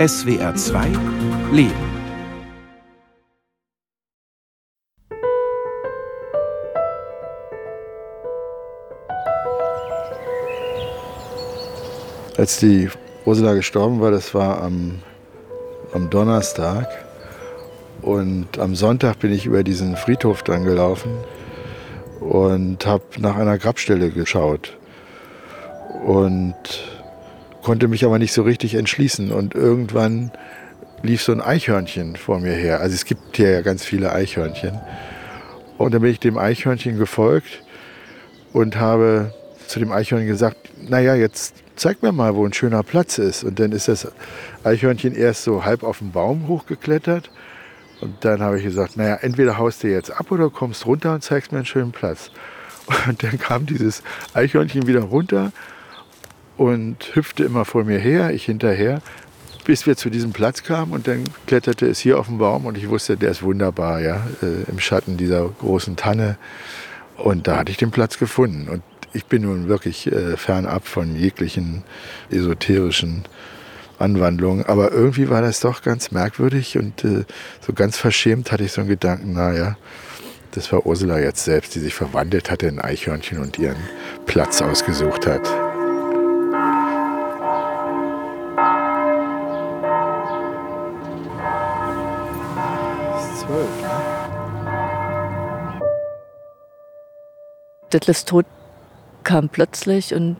SWR 0.00 0.54
2 0.54 0.86
Leben. 1.52 1.74
Als 12.38 12.60
die 12.60 12.88
Ursula 13.26 13.52
gestorben 13.52 14.00
war, 14.00 14.10
das 14.10 14.34
war 14.34 14.62
am, 14.62 15.00
am 15.92 16.08
Donnerstag. 16.08 16.88
Und 18.00 18.58
am 18.58 18.74
Sonntag 18.74 19.18
bin 19.18 19.34
ich 19.34 19.44
über 19.44 19.62
diesen 19.62 19.96
Friedhof 19.96 20.42
dran 20.42 20.64
gelaufen 20.64 21.12
und 22.20 22.86
habe 22.86 23.04
nach 23.18 23.36
einer 23.36 23.58
Grabstelle 23.58 24.08
geschaut. 24.08 24.78
Und 26.06 26.89
konnte 27.62 27.88
mich 27.88 28.04
aber 28.04 28.18
nicht 28.18 28.32
so 28.32 28.42
richtig 28.42 28.74
entschließen. 28.74 29.32
Und 29.32 29.54
irgendwann 29.54 30.32
lief 31.02 31.22
so 31.22 31.32
ein 31.32 31.40
Eichhörnchen 31.40 32.16
vor 32.16 32.40
mir 32.40 32.52
her. 32.52 32.80
Also 32.80 32.94
es 32.94 33.04
gibt 33.04 33.36
hier 33.36 33.50
ja 33.50 33.60
ganz 33.62 33.84
viele 33.84 34.12
Eichhörnchen. 34.12 34.78
Und 35.78 35.94
dann 35.94 36.02
bin 36.02 36.10
ich 36.10 36.20
dem 36.20 36.36
Eichhörnchen 36.36 36.98
gefolgt 36.98 37.62
und 38.52 38.76
habe 38.76 39.32
zu 39.66 39.78
dem 39.78 39.92
Eichhörnchen 39.92 40.28
gesagt, 40.28 40.56
naja, 40.88 41.14
jetzt 41.14 41.54
zeig 41.76 42.02
mir 42.02 42.12
mal, 42.12 42.34
wo 42.34 42.44
ein 42.44 42.52
schöner 42.52 42.82
Platz 42.82 43.18
ist. 43.18 43.44
Und 43.44 43.58
dann 43.58 43.72
ist 43.72 43.88
das 43.88 44.10
Eichhörnchen 44.64 45.14
erst 45.14 45.44
so 45.44 45.64
halb 45.64 45.82
auf 45.82 45.98
den 45.98 46.12
Baum 46.12 46.48
hochgeklettert. 46.48 47.30
Und 48.00 48.24
dann 48.24 48.40
habe 48.40 48.58
ich 48.58 48.64
gesagt, 48.64 48.96
naja, 48.96 49.16
entweder 49.16 49.58
haust 49.58 49.82
du 49.82 49.88
jetzt 49.88 50.10
ab 50.10 50.30
oder 50.30 50.50
kommst 50.50 50.86
runter 50.86 51.14
und 51.14 51.22
zeigst 51.22 51.52
mir 51.52 51.58
einen 51.58 51.66
schönen 51.66 51.92
Platz. 51.92 52.30
Und 53.08 53.22
dann 53.22 53.38
kam 53.38 53.66
dieses 53.66 54.02
Eichhörnchen 54.34 54.86
wieder 54.86 55.00
runter 55.00 55.52
und 56.60 57.16
hüpfte 57.16 57.42
immer 57.42 57.64
vor 57.64 57.84
mir 57.84 57.98
her, 57.98 58.32
ich 58.32 58.44
hinterher, 58.44 59.00
bis 59.64 59.86
wir 59.86 59.96
zu 59.96 60.10
diesem 60.10 60.32
Platz 60.32 60.62
kamen 60.62 60.92
und 60.92 61.08
dann 61.08 61.24
kletterte 61.46 61.86
es 61.86 62.00
hier 62.00 62.18
auf 62.18 62.26
den 62.26 62.36
Baum 62.36 62.66
und 62.66 62.76
ich 62.76 62.90
wusste, 62.90 63.16
der 63.16 63.30
ist 63.30 63.42
wunderbar, 63.42 64.02
ja, 64.02 64.26
äh, 64.42 64.70
im 64.70 64.78
Schatten 64.78 65.16
dieser 65.16 65.48
großen 65.48 65.96
Tanne. 65.96 66.36
Und 67.16 67.48
da 67.48 67.56
hatte 67.56 67.72
ich 67.72 67.78
den 67.78 67.90
Platz 67.90 68.18
gefunden. 68.18 68.68
Und 68.68 68.82
ich 69.14 69.24
bin 69.24 69.40
nun 69.40 69.68
wirklich 69.68 70.12
äh, 70.12 70.36
fernab 70.36 70.86
von 70.86 71.16
jeglichen 71.16 71.82
esoterischen 72.30 73.24
Anwandlungen. 73.98 74.66
Aber 74.66 74.92
irgendwie 74.92 75.30
war 75.30 75.40
das 75.40 75.60
doch 75.60 75.80
ganz 75.80 76.10
merkwürdig 76.10 76.76
und 76.76 77.04
äh, 77.04 77.24
so 77.62 77.72
ganz 77.72 77.96
verschämt 77.96 78.52
hatte 78.52 78.64
ich 78.64 78.72
so 78.72 78.82
einen 78.82 78.90
Gedanken, 78.90 79.32
naja, 79.32 79.78
das 80.50 80.70
war 80.72 80.84
Ursula 80.84 81.20
jetzt 81.20 81.42
selbst, 81.42 81.74
die 81.74 81.80
sich 81.80 81.94
verwandelt 81.94 82.50
hatte 82.50 82.66
in 82.66 82.80
Eichhörnchen 82.80 83.38
und 83.38 83.58
ihren 83.58 83.80
Platz 84.26 84.60
ausgesucht 84.60 85.26
hat. 85.26 85.69
Detlefs 97.92 98.24
Tod 98.24 98.46
kam 99.24 99.48
plötzlich 99.48 100.14
und 100.14 100.36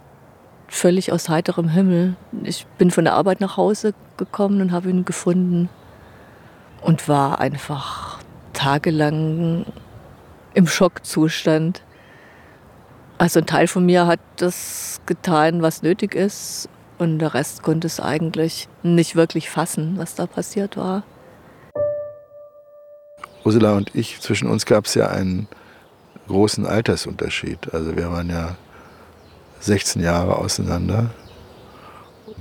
völlig 0.68 1.12
aus 1.12 1.28
heiterem 1.28 1.68
Himmel. 1.68 2.16
Ich 2.44 2.66
bin 2.78 2.90
von 2.90 3.04
der 3.04 3.14
Arbeit 3.14 3.40
nach 3.40 3.56
Hause 3.56 3.92
gekommen 4.16 4.60
und 4.60 4.72
habe 4.72 4.88
ihn 4.88 5.04
gefunden 5.04 5.68
und 6.80 7.08
war 7.08 7.40
einfach 7.40 8.20
tagelang 8.52 9.66
im 10.54 10.66
Schockzustand. 10.66 11.82
Also 13.18 13.40
ein 13.40 13.46
Teil 13.46 13.66
von 13.66 13.84
mir 13.84 14.06
hat 14.06 14.20
das 14.36 15.00
getan, 15.06 15.60
was 15.62 15.82
nötig 15.82 16.14
ist 16.14 16.68
und 16.98 17.18
der 17.18 17.34
Rest 17.34 17.62
konnte 17.62 17.86
es 17.86 18.00
eigentlich 18.00 18.68
nicht 18.82 19.16
wirklich 19.16 19.50
fassen, 19.50 19.98
was 19.98 20.14
da 20.14 20.26
passiert 20.26 20.76
war. 20.76 21.02
Ursula 23.44 23.74
und 23.74 23.94
ich, 23.94 24.20
zwischen 24.20 24.48
uns 24.48 24.66
gab 24.66 24.86
es 24.86 24.94
ja 24.94 25.08
einen 25.08 25.48
großen 26.28 26.66
Altersunterschied. 26.66 27.72
Also 27.72 27.96
wir 27.96 28.10
waren 28.10 28.30
ja 28.30 28.56
16 29.60 30.02
Jahre 30.02 30.36
auseinander. 30.36 31.10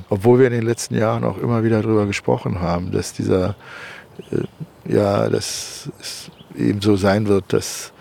Obwohl 0.09 0.40
wir 0.40 0.47
in 0.47 0.53
den 0.53 0.66
letzten 0.66 0.96
Jahren 0.96 1.23
auch 1.23 1.38
immer 1.38 1.63
wieder 1.63 1.81
darüber 1.81 2.06
gesprochen 2.06 2.62
haben, 2.62 2.91
dass 2.91 3.13
dieser, 3.13 3.56
äh, 4.31 4.91
ja, 4.91 5.29
dass 5.29 5.90
es 6.00 6.31
eben 6.56 6.81
so 6.81 6.96
sein 6.96 7.28
wird, 7.28 7.53
dass 7.53 7.91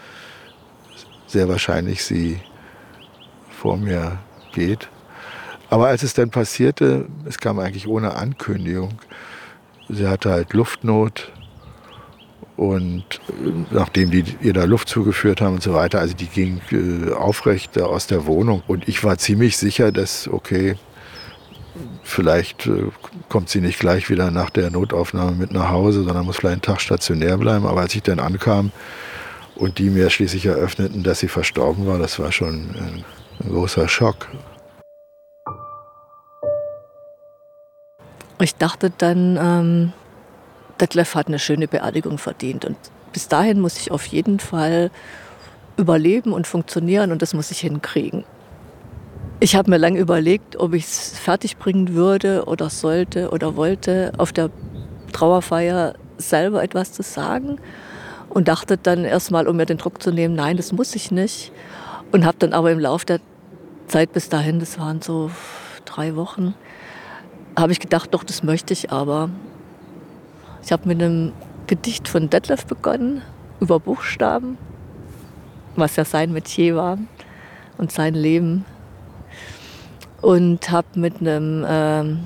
sehr 1.27 1.49
wahrscheinlich 1.49 2.05
sie 2.05 2.41
vor 3.51 3.77
mir 3.77 4.19
geht. 4.53 4.89
Aber 5.71 5.89
als 5.89 6.03
es 6.03 6.15
dann 6.15 6.31
passierte, 6.31 7.06
es 7.27 7.39
kam 7.39 7.59
eigentlich 7.59 7.87
ohne 7.87 8.15
Ankündigung. 8.15 8.99
Sie 9.89 10.06
hatte 10.06 10.31
halt 10.31 10.55
Luftnot, 10.55 11.31
und 12.59 13.05
äh, 13.29 13.53
nachdem 13.71 14.11
die 14.11 14.25
ihr 14.41 14.53
da 14.53 14.65
Luft 14.65 14.89
zugeführt 14.89 15.41
haben 15.41 15.55
und 15.55 15.63
so 15.63 15.75
weiter, 15.75 16.01
also 16.01 16.15
die 16.15 16.27
ging 16.27 16.61
äh, 16.73 17.13
aufrecht 17.13 17.81
aus 17.81 18.09
der 18.09 18.27
Wohnung. 18.27 18.65
Und 18.67 18.89
ich 18.89 19.05
war 19.05 19.17
ziemlich 19.17 19.57
sicher, 19.57 19.93
dass, 19.93 20.27
okay, 20.27 20.75
vielleicht 22.03 22.67
äh, 22.67 22.91
kommt 23.29 23.49
sie 23.49 23.61
nicht 23.61 23.79
gleich 23.79 24.11
wieder 24.11 24.33
nach 24.33 24.51
der 24.51 24.71
Notaufnahme 24.71 25.37
mit 25.37 25.53
nach 25.53 25.71
Hause, 25.71 26.03
sondern 26.03 26.27
muss 26.27 26.39
vielleicht 26.39 26.55
einen 26.55 26.63
Tag 26.63 26.81
stationär 26.81 27.39
bleiben. 27.39 27.65
Aber 27.65 27.81
als 27.81 27.95
ich 27.95 28.03
dann 28.03 28.19
ankam 28.19 28.73
und 29.55 29.79
die 29.79 29.89
mir 29.89 30.11
schließlich 30.11 30.47
eröffneten, 30.47 31.05
dass 31.05 31.21
sie 31.21 31.29
verstorben 31.29 31.87
war, 31.87 31.99
das 31.99 32.19
war 32.19 32.33
schon 32.33 32.71
ein, 32.75 33.05
ein 33.45 33.51
großer 33.53 33.87
Schock. 33.87 34.27
Ich 38.41 38.57
dachte 38.57 38.91
dann, 38.99 39.39
ähm 39.41 39.93
Detlef 40.81 41.15
hat 41.15 41.28
eine 41.28 41.39
schöne 41.39 41.69
Beerdigung 41.69 42.19
verdient. 42.19 42.65
Und 42.65 42.77
bis 43.12 43.28
dahin 43.28 43.61
muss 43.61 43.78
ich 43.78 43.91
auf 43.91 44.06
jeden 44.06 44.41
Fall 44.41 44.91
überleben 45.77 46.33
und 46.33 46.47
funktionieren 46.47 47.12
und 47.12 47.22
das 47.22 47.34
muss 47.34 47.50
ich 47.50 47.61
hinkriegen. 47.61 48.25
Ich 49.41 49.55
habe 49.55 49.71
mir 49.71 49.78
lange 49.78 50.00
überlegt, 50.00 50.56
ob 50.56 50.75
ich 50.75 50.84
es 50.84 51.16
fertigbringen 51.16 51.94
würde 51.94 52.44
oder 52.47 52.71
sollte 52.71 53.31
oder 53.31 53.55
wollte, 53.55 54.12
auf 54.19 54.33
der 54.33 54.50
Trauerfeier 55.12 55.94
selber 56.19 56.62
etwas 56.62 56.93
zu 56.93 57.03
sagen 57.03 57.60
und 58.28 58.49
dachte 58.49 58.77
dann 58.77 59.05
erstmal, 59.05 59.47
um 59.47 59.56
mir 59.56 59.66
den 59.66 59.78
Druck 59.78 60.03
zu 60.03 60.10
nehmen, 60.10 60.34
nein, 60.34 60.56
das 60.56 60.72
muss 60.72 60.95
ich 60.97 61.12
nicht. 61.12 61.53
Und 62.10 62.25
habe 62.25 62.39
dann 62.41 62.53
aber 62.53 62.72
im 62.72 62.81
Laufe 62.81 63.06
der 63.06 63.21
Zeit 63.87 64.12
bis 64.12 64.28
dahin, 64.28 64.59
das 64.59 64.78
waren 64.78 65.00
so 65.00 65.31
drei 65.84 66.16
Wochen, 66.16 66.55
habe 67.56 67.72
ich 67.72 67.81
gedacht, 67.81 68.12
doch, 68.12 68.25
das 68.25 68.43
möchte 68.43 68.72
ich 68.72 68.91
aber. 68.91 69.31
Ich 70.63 70.73
habe 70.73 70.89
mit 70.89 71.03
einem 71.03 71.33
Gedicht 71.67 72.09
von 72.09 72.31
Detlef 72.31 72.67
begonnen, 72.67 73.23
über 73.61 73.81
Buchstaben, 73.81 74.59
was 75.77 75.97
ja 75.97 76.05
sein 76.05 76.33
Metier 76.33 76.77
war 76.77 76.99
und 77.77 77.93
sein 77.93 78.15
Leben. 78.15 78.65
Und 80.21 80.71
habe 80.71 80.89
mit 80.97 81.21
einem 81.21 81.65
ähm, 81.69 82.25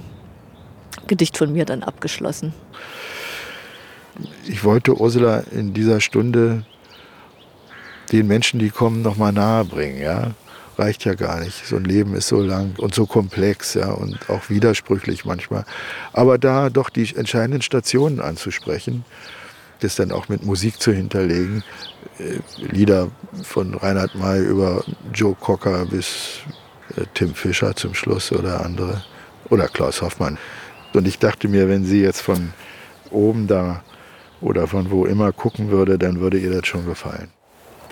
Gedicht 1.07 1.37
von 1.37 1.53
mir 1.53 1.67
dann 1.67 1.83
abgeschlossen. 1.83 2.55
Ich 4.47 4.65
wollte 4.65 4.99
Ursula 4.99 5.41
in 5.51 5.75
dieser 5.75 6.01
Stunde 6.01 6.65
den 8.13 8.27
Menschen, 8.27 8.59
die 8.59 8.71
kommen, 8.71 9.03
noch 9.03 9.17
mal 9.17 9.33
nahe 9.33 9.65
bringen. 9.65 10.01
Ja? 10.01 10.33
Reicht 10.79 11.05
ja 11.05 11.15
gar 11.15 11.41
nicht. 11.41 11.67
So 11.67 11.77
ein 11.77 11.85
Leben 11.85 12.15
ist 12.15 12.29
so 12.29 12.41
lang 12.41 12.75
und 12.79 12.95
so 12.95 13.07
komplex 13.07 13.75
ja, 13.75 13.91
und 13.91 14.19
auch 14.29 14.49
widersprüchlich 14.49 15.25
manchmal. 15.25 15.65
Aber 16.13 16.39
da 16.39 16.71
doch 16.71 16.91
die 16.91 17.15
entscheidenden 17.15 17.63
Stationen 17.63 18.21
anzusprechen, 18.21 19.05
das 19.81 19.97
dann 19.97 20.13
auch 20.13 20.29
mit 20.29 20.45
Musik 20.45 20.81
zu 20.81 20.93
hinterlegen, 20.93 21.65
äh, 22.19 22.39
Lieder 22.59 23.11
von 23.43 23.75
Reinhard 23.75 24.15
May 24.15 24.41
über 24.41 24.85
Joe 25.13 25.35
Cocker 25.35 25.87
bis 25.87 26.41
äh, 26.97 27.03
Tim 27.15 27.35
Fischer 27.35 27.75
zum 27.75 27.95
Schluss 27.95 28.33
oder 28.33 28.65
andere 28.65 29.05
oder 29.51 29.69
Klaus 29.69 30.03
Hoffmann. 30.03 30.39
Und 30.95 31.09
ich 31.09 31.19
dachte 31.19 31.49
mir, 31.49 31.69
wenn 31.69 31.85
sie 31.85 32.03
jetzt 32.03 32.21
von 32.21 32.53
oben 33.11 33.47
da 33.47 33.83
oder 34.41 34.67
von 34.67 34.91
wo 34.91 35.05
immer 35.05 35.33
gucken 35.33 35.71
würde, 35.71 35.99
dann 35.99 36.21
würde 36.21 36.39
ihr 36.39 36.51
das 36.51 36.67
schon 36.67 36.87
gefallen 36.87 37.31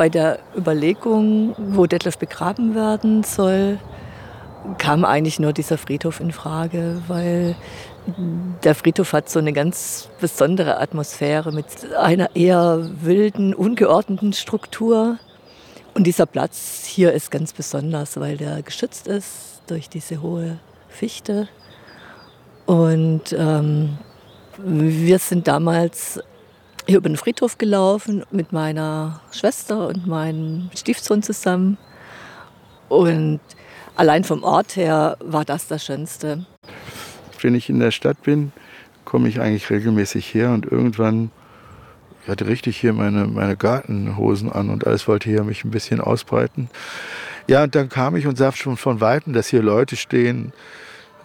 bei 0.00 0.08
der 0.08 0.38
Überlegung, 0.56 1.54
wo 1.58 1.84
Detlef 1.84 2.16
begraben 2.16 2.74
werden 2.74 3.22
soll, 3.22 3.78
kam 4.78 5.04
eigentlich 5.04 5.38
nur 5.38 5.52
dieser 5.52 5.76
Friedhof 5.76 6.20
in 6.20 6.32
Frage, 6.32 7.02
weil 7.06 7.54
der 8.64 8.74
Friedhof 8.74 9.12
hat 9.12 9.28
so 9.28 9.38
eine 9.40 9.52
ganz 9.52 10.08
besondere 10.18 10.80
Atmosphäre 10.80 11.52
mit 11.52 11.66
einer 11.94 12.34
eher 12.34 12.88
wilden, 13.02 13.52
ungeordneten 13.52 14.32
Struktur. 14.32 15.18
Und 15.92 16.04
dieser 16.04 16.24
Platz 16.24 16.86
hier 16.86 17.12
ist 17.12 17.30
ganz 17.30 17.52
besonders, 17.52 18.18
weil 18.18 18.38
der 18.38 18.62
geschützt 18.62 19.06
ist 19.06 19.60
durch 19.66 19.90
diese 19.90 20.22
hohe 20.22 20.60
Fichte. 20.88 21.46
Und 22.64 23.36
ähm, 23.36 23.98
wir 24.56 25.18
sind 25.18 25.46
damals 25.46 26.20
hier 26.86 26.98
über 26.98 27.08
den 27.08 27.16
Friedhof 27.16 27.58
gelaufen 27.58 28.24
mit 28.30 28.52
meiner 28.52 29.20
Schwester 29.32 29.88
und 29.88 30.06
meinem 30.06 30.70
Stiefsohn 30.74 31.22
zusammen. 31.22 31.78
Und 32.88 33.40
allein 33.96 34.24
vom 34.24 34.42
Ort 34.42 34.76
her 34.76 35.16
war 35.20 35.44
das 35.44 35.68
das 35.68 35.84
Schönste. 35.84 36.46
Wenn 37.40 37.54
ich 37.54 37.68
in 37.68 37.80
der 37.80 37.90
Stadt 37.90 38.22
bin, 38.22 38.52
komme 39.04 39.28
ich 39.28 39.40
eigentlich 39.40 39.70
regelmäßig 39.70 40.34
her 40.34 40.50
und 40.50 40.66
irgendwann, 40.66 41.30
ich 42.22 42.28
hatte 42.28 42.46
richtig 42.46 42.76
hier 42.76 42.92
meine, 42.92 43.26
meine 43.26 43.56
Gartenhosen 43.56 44.52
an 44.52 44.70
und 44.70 44.86
alles 44.86 45.08
wollte 45.08 45.30
hier 45.30 45.42
mich 45.44 45.64
ein 45.64 45.70
bisschen 45.70 46.00
ausbreiten. 46.00 46.68
Ja, 47.48 47.64
und 47.64 47.74
dann 47.74 47.88
kam 47.88 48.16
ich 48.16 48.26
und 48.26 48.36
sah 48.36 48.52
schon 48.52 48.76
von 48.76 49.00
Weitem, 49.00 49.32
dass 49.32 49.48
hier 49.48 49.62
Leute 49.62 49.96
stehen, 49.96 50.52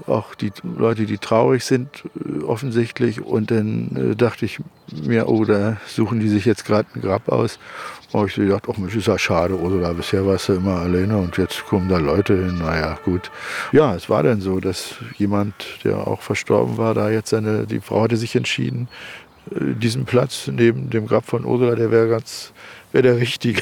auch 0.07 0.35
die 0.35 0.51
Leute, 0.63 1.05
die 1.05 1.17
traurig 1.17 1.63
sind, 1.63 2.03
äh, 2.15 2.43
offensichtlich. 2.43 3.21
Und 3.21 3.51
dann 3.51 4.11
äh, 4.11 4.15
dachte 4.15 4.45
ich 4.45 4.59
mir, 4.91 5.27
oh, 5.27 5.45
da 5.45 5.77
suchen 5.87 6.19
die 6.19 6.29
sich 6.29 6.45
jetzt 6.45 6.65
gerade 6.65 6.87
ein 6.95 7.01
Grab 7.01 7.29
aus. 7.29 7.59
Und 8.11 8.27
ich 8.27 8.35
gedacht, 8.35 8.63
ach 8.71 8.77
Mensch, 8.77 8.95
ist 8.95 9.07
ja 9.07 9.17
schade, 9.17 9.59
oder 9.59 9.93
bisher 9.93 10.25
warst 10.25 10.47
du 10.47 10.53
immer 10.53 10.77
alleine 10.77 11.17
und 11.17 11.37
jetzt 11.37 11.65
kommen 11.65 11.89
da 11.89 11.97
Leute 11.97 12.33
hin. 12.33 12.59
Naja, 12.59 12.97
gut. 13.03 13.29
Ja, 13.73 13.93
es 13.95 14.09
war 14.09 14.23
dann 14.23 14.39
so, 14.39 14.59
dass 14.59 14.95
jemand, 15.17 15.53
der 15.83 16.07
auch 16.07 16.21
verstorben 16.21 16.77
war, 16.77 16.93
da 16.93 17.09
jetzt 17.09 17.31
seine, 17.31 17.65
die 17.65 17.81
Frau 17.81 18.03
hatte 18.03 18.15
sich 18.15 18.35
entschieden, 18.35 18.87
äh, 19.51 19.73
diesen 19.73 20.05
Platz 20.05 20.47
neben 20.47 20.89
dem 20.89 21.07
Grab 21.07 21.25
von 21.25 21.45
Ursula, 21.45 21.75
der 21.75 21.91
wäre 21.91 22.07
ganz, 22.07 22.53
wäre 22.91 23.03
der 23.03 23.17
richtige. 23.17 23.61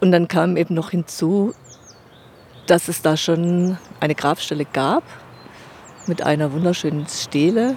Und 0.00 0.12
dann 0.12 0.28
kam 0.28 0.56
eben 0.56 0.74
noch 0.74 0.90
hinzu, 0.90 1.54
dass 2.66 2.88
es 2.88 3.02
da 3.02 3.16
schon 3.16 3.78
eine 4.00 4.14
Grabstelle 4.14 4.64
gab 4.64 5.04
mit 6.06 6.22
einer 6.22 6.52
wunderschönen 6.52 7.06
Stele, 7.06 7.76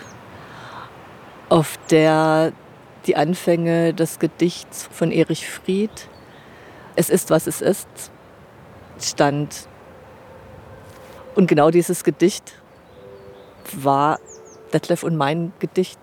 auf 1.49 1.79
der 1.89 2.51
die 3.05 3.15
Anfänge 3.15 3.93
des 3.93 4.19
Gedichts 4.19 4.87
von 4.91 5.11
Erich 5.11 5.49
Fried, 5.49 6.09
Es 6.95 7.09
ist, 7.09 7.29
was 7.29 7.47
es 7.47 7.61
ist, 7.61 7.87
stand. 8.99 9.67
Und 11.35 11.47
genau 11.47 11.71
dieses 11.71 12.03
Gedicht 12.03 12.55
war 13.71 14.19
Detlef 14.73 15.03
und 15.03 15.15
mein 15.15 15.53
Gedicht. 15.59 15.99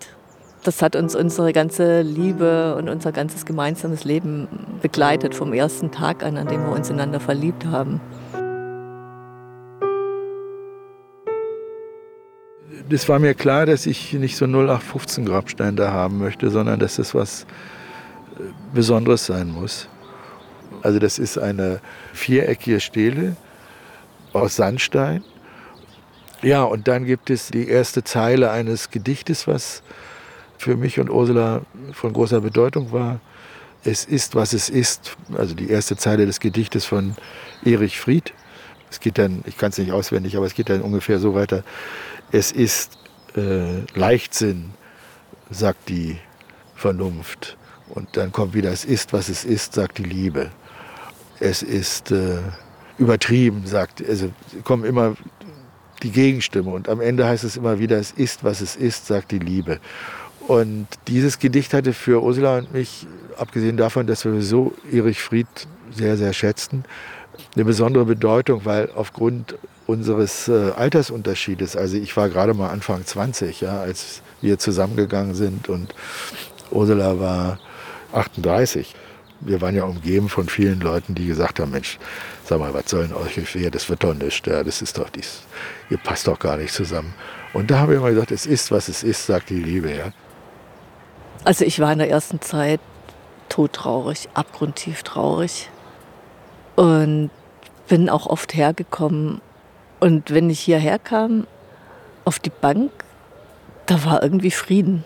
Das 0.63 0.81
hat 0.81 0.97
uns 0.97 1.15
unsere 1.15 1.53
ganze 1.53 2.01
Liebe 2.01 2.75
und 2.77 2.89
unser 2.89 3.13
ganzes 3.13 3.45
gemeinsames 3.45 4.05
Leben 4.05 4.49
begleitet 4.81 5.35
vom 5.35 5.53
ersten 5.53 5.91
Tag 5.91 6.25
an, 6.25 6.37
an 6.39 6.49
dem 6.49 6.65
wir 6.65 6.73
uns 6.73 6.91
einander 6.91 7.21
verliebt 7.21 7.67
haben. 7.67 8.01
Das 12.89 13.09
war 13.09 13.19
mir 13.19 13.35
klar, 13.35 13.67
dass 13.67 13.87
ich 13.87 14.13
nicht 14.13 14.37
so 14.37 14.47
0815 14.47 15.25
Grabstein 15.25 15.77
da 15.77 15.93
haben 15.93 16.19
möchte, 16.19 16.51
sondern 16.51 16.79
dass 16.79 16.97
das 16.97 17.15
was 17.15 17.43
äh, 17.43 18.43
Besonderes 18.75 19.27
sein 19.27 19.51
muss. 19.51 19.89
Also 20.83 20.99
das 20.99 21.19
ist 21.19 21.39
eine 21.39 21.81
viereckige 22.13 22.81
Stele 22.81 23.37
aus 24.33 24.57
Sandstein. 24.57 25.25
Ja, 26.43 26.63
und 26.63 26.87
dann 26.87 27.07
gibt 27.07 27.31
es 27.31 27.49
die 27.49 27.69
erste 27.69 28.05
Zeile 28.05 28.51
eines 28.51 28.91
Gedichtes, 28.91 29.49
was 29.49 29.83
für 30.59 30.77
mich 30.77 31.01
und 31.01 31.11
Ursula 31.11 31.63
von 31.93 32.13
großer 32.13 32.41
Bedeutung 32.41 32.93
war. 32.93 33.21
Es 33.85 34.05
ist, 34.05 34.35
was 34.35 34.53
es 34.53 34.69
ist. 34.69 35.17
Also 35.37 35.55
die 35.55 35.71
erste 35.71 35.97
Zeile 35.97 36.27
des 36.27 36.41
Gedichtes 36.41 36.85
von 36.85 37.17
Erich 37.65 37.99
Fried. 37.99 38.33
Es 38.97 39.01
geht 39.01 39.19
dann, 39.19 39.43
ich 39.47 39.59
kann 39.59 39.71
es 39.71 39.79
nicht 39.79 39.93
auswendig, 39.93 40.37
aber 40.37 40.47
es 40.47 40.55
geht 40.55 40.69
dann 40.69 40.81
ungefähr 40.81 41.19
so 41.19 41.35
weiter 41.35 41.65
es 42.33 42.53
ist 42.53 42.99
äh, 43.37 43.81
Leichtsinn, 43.95 44.71
sagt 45.51 45.89
die 45.89 46.19
Vernunft. 46.75 47.57
Und 47.89 48.17
dann 48.17 48.33
kommt 48.33 48.55
wieder, 48.55 48.71
es 48.71 48.85
ist, 48.85 49.13
was 49.13 49.29
es 49.29 49.45
ist, 49.45 49.75
sagt 49.75 49.99
die 49.99 50.05
Liebe. 50.05 50.51
Es 51.39 51.63
ist 51.63 52.11
äh, 52.11 52.39
übertrieben, 52.99 53.67
sagt, 53.67 54.07
also 54.07 54.31
kommen 54.65 54.85
immer 54.85 55.15
die 56.03 56.11
Gegenstimme. 56.11 56.71
Und 56.71 56.89
am 56.89 57.01
Ende 57.01 57.27
heißt 57.27 57.45
es 57.45 57.57
immer 57.57 57.79
wieder, 57.79 57.99
es 57.99 58.11
ist, 58.11 58.43
was 58.43 58.61
es 58.61 58.75
ist, 58.75 59.07
sagt 59.07 59.31
die 59.31 59.39
Liebe. 59.39 59.79
Und 60.49 60.87
dieses 61.07 61.39
Gedicht 61.39 61.75
hatte 61.75 61.93
für 61.93 62.23
Ursula 62.23 62.59
und 62.59 62.73
mich, 62.73 63.07
abgesehen 63.37 63.77
davon, 63.77 64.07
dass 64.07 64.25
wir 64.25 64.41
so 64.43 64.75
Erich 64.91 65.21
Fried 65.21 65.47
sehr, 65.93 66.17
sehr 66.17 66.33
schätzten, 66.33 66.85
eine 67.55 67.65
besondere 67.65 68.05
Bedeutung, 68.05 68.65
weil 68.65 68.91
aufgrund 68.95 69.57
unseres 69.87 70.49
äh, 70.49 70.73
Altersunterschiedes, 70.77 71.77
also 71.77 71.97
ich 71.97 72.17
war 72.17 72.29
gerade 72.29 72.55
mal 72.55 72.71
Anfang 72.71 73.05
20, 73.05 73.61
ja, 73.61 73.81
als 73.81 74.23
wir 74.41 74.59
zusammengegangen 74.59 75.35
sind 75.35 75.69
und 75.69 75.95
Ursula 76.71 77.19
war 77.21 77.59
38. 78.13 78.95
Wir 79.41 79.61
waren 79.61 79.77
ja 79.77 79.85
umgeben 79.85 80.29
von 80.29 80.49
vielen 80.49 80.81
Leuten, 80.81 81.15
die 81.15 81.27
gesagt 81.27 81.61
haben, 81.61 81.71
Mensch, 81.71 81.99
sag 82.45 82.59
mal, 82.59 82.73
was 82.75 82.89
soll 82.89 83.07
denn 83.07 83.17
euch 83.17 83.35
hier, 83.49 83.71
das 83.71 83.89
wird 83.89 84.03
doch 84.03 84.15
nicht, 84.15 84.47
ja, 84.47 84.65
das 84.65 84.83
ist 84.83 84.99
doch 84.99 85.11
dies, 85.11 85.43
ihr 85.91 85.99
passt 85.99 86.27
doch 86.27 86.39
gar 86.39 86.57
nicht 86.57 86.73
zusammen. 86.73 87.15
Und 87.53 87.71
da 87.71 87.79
habe 87.79 87.93
ich 87.93 87.99
immer 87.99 88.11
gesagt, 88.11 88.33
es 88.33 88.47
ist, 88.47 88.71
was 88.71 88.89
es 88.89 89.03
ist, 89.03 89.27
sagt 89.27 89.51
die 89.51 89.61
Liebe, 89.61 89.95
ja. 89.95 90.13
Also 91.45 91.65
ich 91.65 91.79
war 91.79 91.93
in 91.93 91.99
der 91.99 92.11
ersten 92.11 92.41
Zeit 92.41 92.81
todtraurig, 93.49 94.29
abgrundtief 94.35 95.03
traurig 95.05 95.69
und 96.77 97.31
bin 97.89 98.09
auch 98.09 98.27
oft 98.27 98.55
hergekommen 98.55 99.41
und 99.99 100.33
wenn 100.33 100.51
ich 100.51 100.61
hierher 100.61 100.99
kam, 100.99 101.47
auf 102.25 102.39
die 102.39 102.51
Bank, 102.51 102.91
da 103.87 104.05
war 104.05 104.23
irgendwie 104.23 104.51
Frieden. 104.51 105.05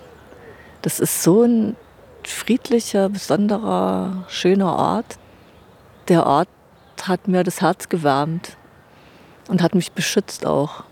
Das 0.82 1.00
ist 1.00 1.22
so 1.22 1.42
ein 1.42 1.76
friedlicher, 2.24 3.08
besonderer, 3.08 4.24
schöner 4.28 4.74
Ort. 4.74 5.18
Der 6.08 6.26
Ort 6.26 6.48
hat 7.02 7.28
mir 7.28 7.44
das 7.44 7.60
Herz 7.60 7.88
gewärmt 7.88 8.56
und 9.48 9.62
hat 9.62 9.74
mich 9.74 9.92
beschützt 9.92 10.46
auch. 10.46 10.84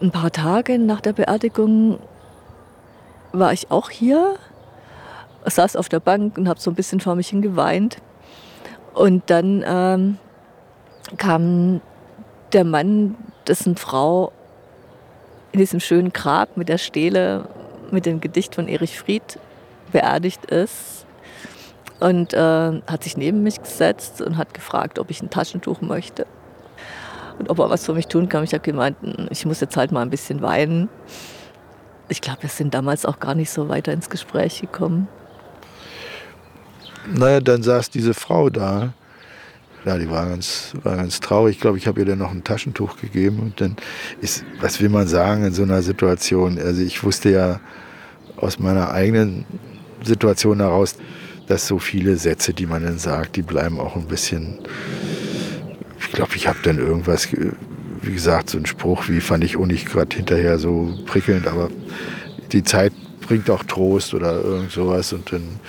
Ein 0.00 0.12
paar 0.12 0.30
Tage 0.30 0.78
nach 0.78 1.00
der 1.00 1.12
Beerdigung 1.12 1.98
war 3.32 3.52
ich 3.52 3.70
auch 3.70 3.90
hier, 3.90 4.36
saß 5.44 5.76
auf 5.76 5.88
der 5.88 6.00
Bank 6.00 6.38
und 6.38 6.48
habe 6.48 6.60
so 6.60 6.70
ein 6.70 6.74
bisschen 6.74 7.00
vor 7.00 7.16
mich 7.16 7.28
hin 7.28 7.42
geweint. 7.42 7.98
Und 8.98 9.30
dann 9.30 9.62
ähm, 9.64 10.18
kam 11.18 11.80
der 12.52 12.64
Mann, 12.64 13.14
dessen 13.46 13.76
Frau 13.76 14.32
in 15.52 15.60
diesem 15.60 15.78
schönen 15.78 16.12
Grab 16.12 16.56
mit 16.56 16.68
der 16.68 16.78
Stele, 16.78 17.48
mit 17.92 18.06
dem 18.06 18.20
Gedicht 18.20 18.56
von 18.56 18.66
Erich 18.66 18.98
Fried 18.98 19.38
beerdigt 19.92 20.46
ist. 20.46 21.06
Und 22.00 22.34
äh, 22.34 22.82
hat 22.88 23.04
sich 23.04 23.16
neben 23.16 23.44
mich 23.44 23.62
gesetzt 23.62 24.20
und 24.20 24.36
hat 24.36 24.52
gefragt, 24.52 24.98
ob 24.98 25.12
ich 25.12 25.22
ein 25.22 25.30
Taschentuch 25.30 25.80
möchte. 25.80 26.26
Und 27.38 27.50
ob 27.50 27.60
er 27.60 27.70
was 27.70 27.86
für 27.86 27.94
mich 27.94 28.08
tun 28.08 28.28
kann. 28.28 28.42
Ich 28.42 28.52
habe 28.52 28.64
gemeint, 28.64 28.96
ich 29.30 29.46
muss 29.46 29.60
jetzt 29.60 29.76
halt 29.76 29.92
mal 29.92 30.02
ein 30.02 30.10
bisschen 30.10 30.42
weinen. 30.42 30.88
Ich 32.08 32.20
glaube, 32.20 32.42
wir 32.42 32.50
sind 32.50 32.74
damals 32.74 33.06
auch 33.06 33.20
gar 33.20 33.36
nicht 33.36 33.50
so 33.50 33.68
weiter 33.68 33.92
ins 33.92 34.10
Gespräch 34.10 34.60
gekommen. 34.60 35.06
Naja, 37.14 37.40
dann 37.40 37.62
saß 37.62 37.90
diese 37.90 38.14
Frau 38.14 38.50
da 38.50 38.92
ja, 39.84 39.96
die 39.96 40.10
war 40.10 40.26
ganz, 40.26 40.72
war 40.82 40.96
ganz 40.96 41.20
traurig. 41.20 41.56
Ich 41.56 41.60
glaube, 41.62 41.78
ich 41.78 41.86
habe 41.86 42.00
ihr 42.00 42.06
dann 42.06 42.18
noch 42.18 42.32
ein 42.32 42.44
Taschentuch 42.44 43.00
gegeben. 43.00 43.38
Und 43.40 43.60
dann 43.60 43.76
ist, 44.20 44.44
was 44.60 44.80
will 44.80 44.88
man 44.88 45.06
sagen 45.06 45.44
in 45.44 45.52
so 45.52 45.62
einer 45.62 45.82
Situation? 45.82 46.58
Also 46.58 46.82
ich 46.82 47.02
wusste 47.04 47.30
ja 47.30 47.60
aus 48.36 48.58
meiner 48.58 48.90
eigenen 48.90 49.46
Situation 50.02 50.60
heraus, 50.60 50.96
dass 51.46 51.66
so 51.66 51.78
viele 51.78 52.16
Sätze, 52.16 52.52
die 52.52 52.66
man 52.66 52.82
dann 52.82 52.98
sagt, 52.98 53.36
die 53.36 53.42
bleiben 53.42 53.80
auch 53.80 53.96
ein 53.96 54.06
bisschen. 54.06 54.58
Ich 56.00 56.12
glaube, 56.12 56.32
ich 56.34 56.46
habe 56.48 56.58
dann 56.62 56.78
irgendwas, 56.78 57.28
wie 57.32 58.12
gesagt, 58.12 58.50
so 58.50 58.58
einen 58.58 58.66
Spruch, 58.66 59.08
wie 59.08 59.20
fand 59.20 59.44
ich 59.44 59.56
auch 59.56 59.66
nicht 59.66 59.88
gerade 59.88 60.14
hinterher 60.14 60.58
so 60.58 60.94
prickelnd, 61.06 61.46
aber 61.46 61.70
die 62.52 62.62
Zeit 62.62 62.92
bringt 63.26 63.48
auch 63.48 63.64
Trost 63.64 64.14
oder 64.14 64.34
irgend 64.42 64.70
sowas 64.70 65.12
und 65.12 65.32
dann 65.32 65.60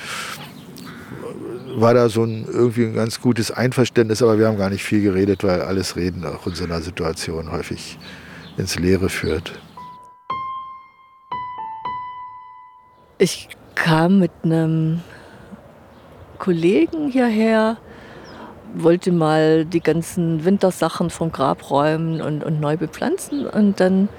war 1.82 1.94
da 1.94 2.10
so 2.10 2.24
ein 2.24 2.46
irgendwie 2.46 2.86
ein 2.86 2.94
ganz 2.94 3.22
gutes 3.22 3.52
Einverständnis, 3.52 4.22
aber 4.22 4.40
wir 4.40 4.48
haben 4.48 4.58
gar 4.58 4.70
nicht 4.70 4.84
viel 4.84 5.02
geredet, 5.02 5.44
weil 5.44 5.62
alles 5.62 5.96
Reden 5.96 6.26
auch 6.26 6.46
in 6.48 6.56
so 6.56 6.64
einer 6.64 6.82
Situation 6.82 7.52
häufig 7.52 7.98
ins 8.58 8.78
Leere 8.78 9.10
führt. 9.10 9.60
Ich 13.18 13.50
kam 13.76 14.20
mit 14.20 14.32
einem 14.44 15.02
Kollegen 16.38 17.10
hierher, 17.10 17.78
wollte 18.74 19.12
mal 19.12 19.66
die 19.66 19.82
ganzen 19.82 20.46
Wintersachen 20.46 21.10
vom 21.10 21.32
Grab 21.32 21.70
räumen 21.70 22.22
und, 22.22 22.44
und 22.44 22.60
neu 22.60 22.78
bepflanzen. 22.78 23.46
Und 23.46 23.80
dann 23.80 24.10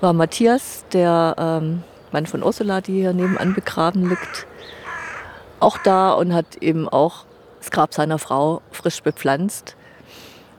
war 0.00 0.12
Matthias, 0.12 0.84
der 0.92 1.34
ähm, 1.38 1.82
Mann 2.12 2.26
von 2.26 2.42
Ursula, 2.42 2.80
die 2.80 2.94
hier 3.00 3.12
nebenan 3.12 3.54
begraben 3.54 4.08
liegt, 4.08 4.46
auch 5.60 5.78
da 5.78 6.12
und 6.12 6.34
hat 6.34 6.56
eben 6.56 6.88
auch 6.88 7.24
das 7.58 7.70
Grab 7.70 7.94
seiner 7.94 8.18
Frau 8.18 8.62
frisch 8.70 9.02
bepflanzt. 9.02 9.76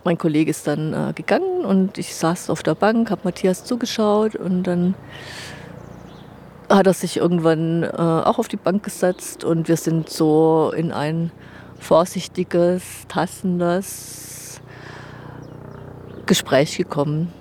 Mein 0.03 0.17
Kollege 0.17 0.49
ist 0.49 0.65
dann 0.67 0.93
äh, 0.93 1.13
gegangen 1.13 1.65
und 1.65 1.97
ich 1.97 2.15
saß 2.15 2.49
auf 2.49 2.63
der 2.63 2.75
Bank, 2.75 3.11
habe 3.11 3.21
Matthias 3.23 3.65
zugeschaut 3.65 4.35
und 4.35 4.63
dann 4.63 4.95
hat 6.69 6.87
er 6.87 6.93
sich 6.93 7.17
irgendwann 7.17 7.83
äh, 7.83 7.87
auch 7.89 8.39
auf 8.39 8.47
die 8.47 8.57
Bank 8.57 8.83
gesetzt 8.83 9.43
und 9.43 9.67
wir 9.67 9.77
sind 9.77 10.09
so 10.09 10.71
in 10.75 10.91
ein 10.91 11.31
vorsichtiges, 11.79 12.83
tassendes 13.07 14.61
Gespräch 16.25 16.77
gekommen. 16.77 17.33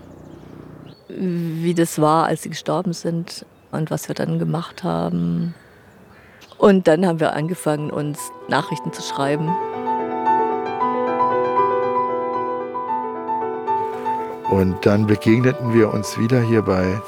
wie 1.09 1.75
das 1.75 2.00
war, 2.00 2.26
als 2.26 2.43
sie 2.43 2.50
gestorben 2.50 2.93
sind 2.93 3.45
und 3.73 3.90
was 3.90 4.09
wir 4.09 4.14
dann 4.14 4.38
gemacht 4.38 4.85
haben. 4.85 5.55
Und 6.61 6.87
dann 6.88 7.07
haben 7.07 7.21
wir 7.21 7.33
angefangen, 7.33 7.90
uns 7.90 8.33
Nachrichten 8.49 8.93
zu 8.93 9.00
schreiben. 9.00 9.49
Und 14.50 14.76
dann 14.85 15.07
begegneten 15.07 15.73
wir 15.73 15.95
uns 15.95 16.19
wieder 16.19 16.43
hier 16.43 16.61
bei 16.61 17.00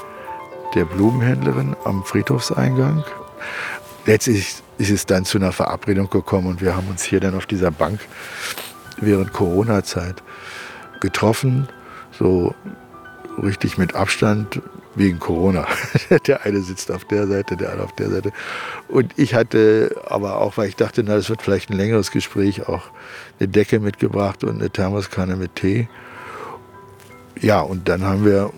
der 0.74 0.86
Blumenhändlerin 0.86 1.76
am 1.84 2.02
Friedhofseingang. 2.02 3.04
Letztlich 4.06 4.62
ist 4.78 4.90
es 4.90 5.04
dann 5.04 5.26
zu 5.26 5.36
einer 5.36 5.52
Verabredung 5.52 6.08
gekommen 6.08 6.46
und 6.46 6.62
wir 6.62 6.74
haben 6.74 6.88
uns 6.88 7.02
hier 7.02 7.20
dann 7.20 7.34
auf 7.34 7.44
dieser 7.44 7.70
Bank 7.70 8.00
während 8.96 9.34
Corona-Zeit 9.34 10.22
getroffen, 11.00 11.68
so 12.18 12.54
richtig 13.42 13.76
mit 13.76 13.94
Abstand 13.94 14.62
wegen 14.94 15.18
Corona. 15.18 15.66
Der 16.26 16.44
eine 16.44 16.60
sitzt 16.60 16.90
auf 16.90 17.04
der 17.04 17.26
Seite, 17.26 17.56
der 17.56 17.70
andere 17.70 17.86
auf 17.86 17.92
der 17.92 18.10
Seite. 18.10 18.32
Und 18.88 19.12
ich 19.16 19.34
hatte 19.34 19.96
aber 20.06 20.38
auch, 20.38 20.56
weil 20.56 20.68
ich 20.68 20.76
dachte, 20.76 21.02
na, 21.02 21.16
das 21.16 21.30
wird 21.30 21.42
vielleicht 21.42 21.70
ein 21.70 21.76
längeres 21.76 22.10
Gespräch, 22.10 22.68
auch 22.68 22.90
eine 23.38 23.48
Decke 23.48 23.80
mitgebracht 23.80 24.44
und 24.44 24.60
eine 24.60 24.70
Thermoskanne 24.70 25.36
mit 25.36 25.56
Tee. 25.56 25.88
Ja, 27.40 27.60
und 27.60 27.88
dann 27.88 28.04
haben 28.04 28.24
wir 28.24 28.52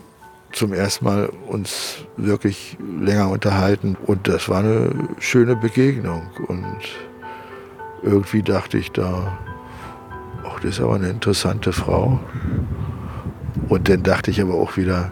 zum 0.53 0.73
ersten 0.73 1.05
Mal 1.05 1.31
uns 1.47 2.05
wirklich 2.17 2.77
länger 3.01 3.29
unterhalten 3.29 3.97
und 4.07 4.29
das 4.29 4.49
war 4.49 4.61
eine 4.61 4.93
schöne 5.19 5.57
Begegnung 5.57 6.31
und 6.47 6.79
irgendwie 8.03 8.43
dachte 8.43 8.79
ich 8.79 8.93
da, 8.93 9.39
ach, 10.45 10.61
das 10.61 10.77
ist 10.77 10.81
aber 10.81 10.95
eine 10.95 11.09
interessante 11.09 11.73
Frau. 11.73 12.21
Und 13.69 13.89
dann 13.89 14.03
dachte 14.03 14.31
ich 14.31 14.41
aber 14.41 14.55
auch 14.55 14.77
wieder, 14.77 15.11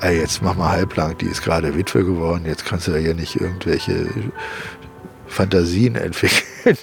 ey, 0.00 0.18
jetzt 0.18 0.42
mach 0.42 0.56
mal 0.56 0.70
halblang, 0.70 1.16
die 1.18 1.26
ist 1.26 1.42
gerade 1.42 1.74
Witwe 1.76 2.04
geworden, 2.04 2.44
jetzt 2.46 2.64
kannst 2.64 2.88
du 2.88 2.92
ja 2.92 3.14
nicht 3.14 3.36
irgendwelche 3.40 4.08
Fantasien 5.26 5.96
entwickeln. 5.96 6.76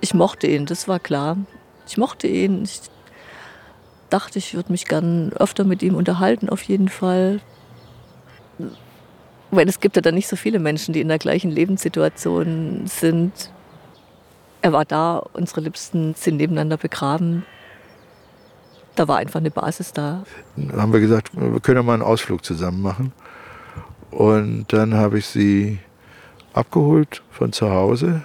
Ich 0.00 0.14
mochte 0.14 0.46
ihn, 0.46 0.66
das 0.66 0.86
war 0.86 1.00
klar. 1.00 1.36
Ich 1.88 1.96
mochte 1.96 2.26
ihn. 2.28 2.62
Ich 2.64 2.80
dachte, 4.10 4.38
ich 4.38 4.54
würde 4.54 4.70
mich 4.70 4.84
gern 4.84 5.32
öfter 5.32 5.64
mit 5.64 5.82
ihm 5.82 5.94
unterhalten, 5.94 6.48
auf 6.48 6.62
jeden 6.62 6.88
Fall. 6.88 7.40
Weil 9.50 9.68
es 9.68 9.80
gibt 9.80 9.96
ja 9.96 10.02
dann 10.02 10.14
nicht 10.14 10.28
so 10.28 10.36
viele 10.36 10.58
Menschen, 10.58 10.92
die 10.92 11.00
in 11.00 11.08
der 11.08 11.18
gleichen 11.18 11.50
Lebenssituation 11.50 12.86
sind. 12.86 13.50
Er 14.62 14.72
war 14.72 14.84
da, 14.84 15.18
unsere 15.32 15.60
Liebsten 15.60 16.14
sind 16.14 16.36
nebeneinander 16.36 16.76
begraben. 16.76 17.44
Da 18.96 19.06
war 19.06 19.18
einfach 19.18 19.40
eine 19.40 19.50
Basis 19.50 19.92
da. 19.92 20.24
Dann 20.56 20.80
haben 20.80 20.92
wir 20.92 21.00
gesagt, 21.00 21.30
wir 21.34 21.60
können 21.60 21.76
ja 21.76 21.82
mal 21.82 21.94
einen 21.94 22.02
Ausflug 22.02 22.44
zusammen 22.44 22.80
machen. 22.80 23.12
Und 24.10 24.72
dann 24.72 24.94
habe 24.94 25.18
ich 25.18 25.26
sie 25.26 25.78
abgeholt 26.54 27.22
von 27.30 27.52
zu 27.52 27.70
Hause. 27.70 28.24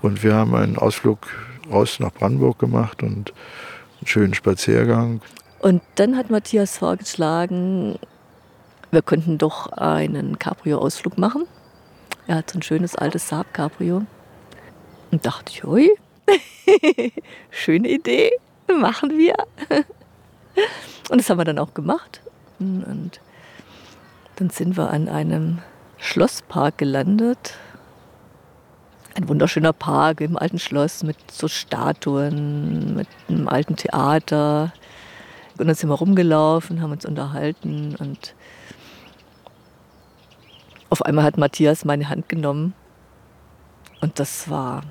Und 0.00 0.22
wir 0.22 0.34
haben 0.34 0.54
einen 0.54 0.78
Ausflug 0.78 1.26
raus 1.70 2.00
nach 2.00 2.12
Brandenburg 2.12 2.58
gemacht 2.58 3.02
und 3.02 3.34
einen 3.98 4.06
schönen 4.06 4.34
Spaziergang. 4.34 5.20
Und 5.58 5.82
dann 5.96 6.16
hat 6.16 6.30
Matthias 6.30 6.78
vorgeschlagen, 6.78 7.98
wir 8.90 9.02
könnten 9.02 9.36
doch 9.36 9.70
einen 9.72 10.38
Cabrio-Ausflug 10.38 11.18
machen. 11.18 11.44
Er 12.26 12.36
hat 12.36 12.50
so 12.50 12.58
ein 12.58 12.62
schönes 12.62 12.96
altes 12.96 13.28
Saab 13.28 13.52
Cabrio. 13.52 14.06
Und 15.10 15.26
dachte 15.26 15.52
ich, 15.52 15.64
ui, 15.64 15.90
schöne 17.50 17.88
Idee, 17.88 18.30
machen 18.80 19.16
wir. 19.16 19.34
Und 21.10 21.18
das 21.18 21.30
haben 21.30 21.38
wir 21.38 21.44
dann 21.44 21.58
auch 21.58 21.74
gemacht. 21.74 22.20
Und 22.58 23.20
dann 24.36 24.50
sind 24.50 24.76
wir 24.76 24.90
an 24.90 25.08
einem 25.08 25.58
Schlosspark 25.98 26.78
gelandet 26.78 27.54
ein 29.18 29.28
wunderschöner 29.28 29.72
Park 29.72 30.20
im 30.20 30.36
alten 30.36 30.60
Schloss 30.60 31.02
mit 31.02 31.16
so 31.30 31.48
Statuen, 31.48 32.94
mit 32.94 33.08
einem 33.28 33.48
alten 33.48 33.74
Theater. 33.74 34.72
Und 35.58 35.66
dann 35.66 35.74
sind 35.74 35.88
wir 35.88 35.96
rumgelaufen, 35.96 36.80
haben 36.80 36.92
uns 36.92 37.04
unterhalten 37.04 37.96
und 37.96 38.34
auf 40.88 41.02
einmal 41.02 41.24
hat 41.24 41.36
Matthias 41.36 41.84
meine 41.84 42.08
Hand 42.08 42.28
genommen 42.28 42.74
und 44.00 44.18
das 44.20 44.48
war. 44.48 44.84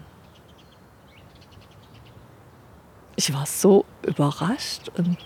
Ich 3.17 3.33
war 3.33 3.45
so 3.45 3.83
überrascht 4.03 4.89
und 4.95 5.17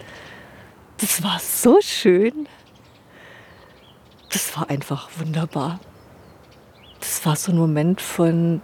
das 0.98 1.21
war 1.24 1.39
so 1.39 1.79
schön. 1.81 2.48
Das 4.31 4.57
war 4.57 4.69
einfach 4.69 5.10
wunderbar. 5.17 5.79
Das 7.00 7.25
war 7.25 7.36
so 7.36 7.51
ein 7.51 7.57
Moment 7.57 8.00
von 8.00 8.62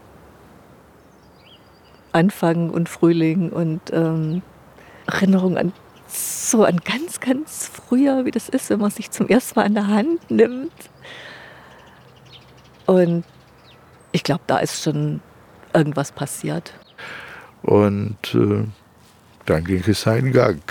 Anfang 2.13 2.69
und 2.69 2.87
Frühling 2.87 3.51
und 3.51 3.81
ähm, 3.91 4.41
Erinnerung 5.05 5.57
an 5.57 5.73
so 6.07 6.63
an 6.63 6.77
ganz, 6.77 7.19
ganz 7.19 7.67
früher, 7.67 8.23
wie 8.23 8.31
das 8.31 8.47
ist, 8.47 8.69
wenn 8.69 8.79
man 8.79 8.91
sich 8.91 9.11
zum 9.11 9.27
ersten 9.27 9.59
Mal 9.59 9.65
an 9.65 9.73
der 9.73 9.87
Hand 9.87 10.31
nimmt. 10.31 10.71
Und 12.85 13.25
ich 14.13 14.23
glaube, 14.23 14.43
da 14.47 14.59
ist 14.59 14.81
schon 14.81 15.19
irgendwas 15.73 16.13
passiert. 16.13 16.73
Und 17.61 18.33
äh, 18.33 18.63
dann 19.47 19.63
ging 19.63 19.83
es 19.87 20.01
seinen 20.01 20.31
Gang. 20.31 20.61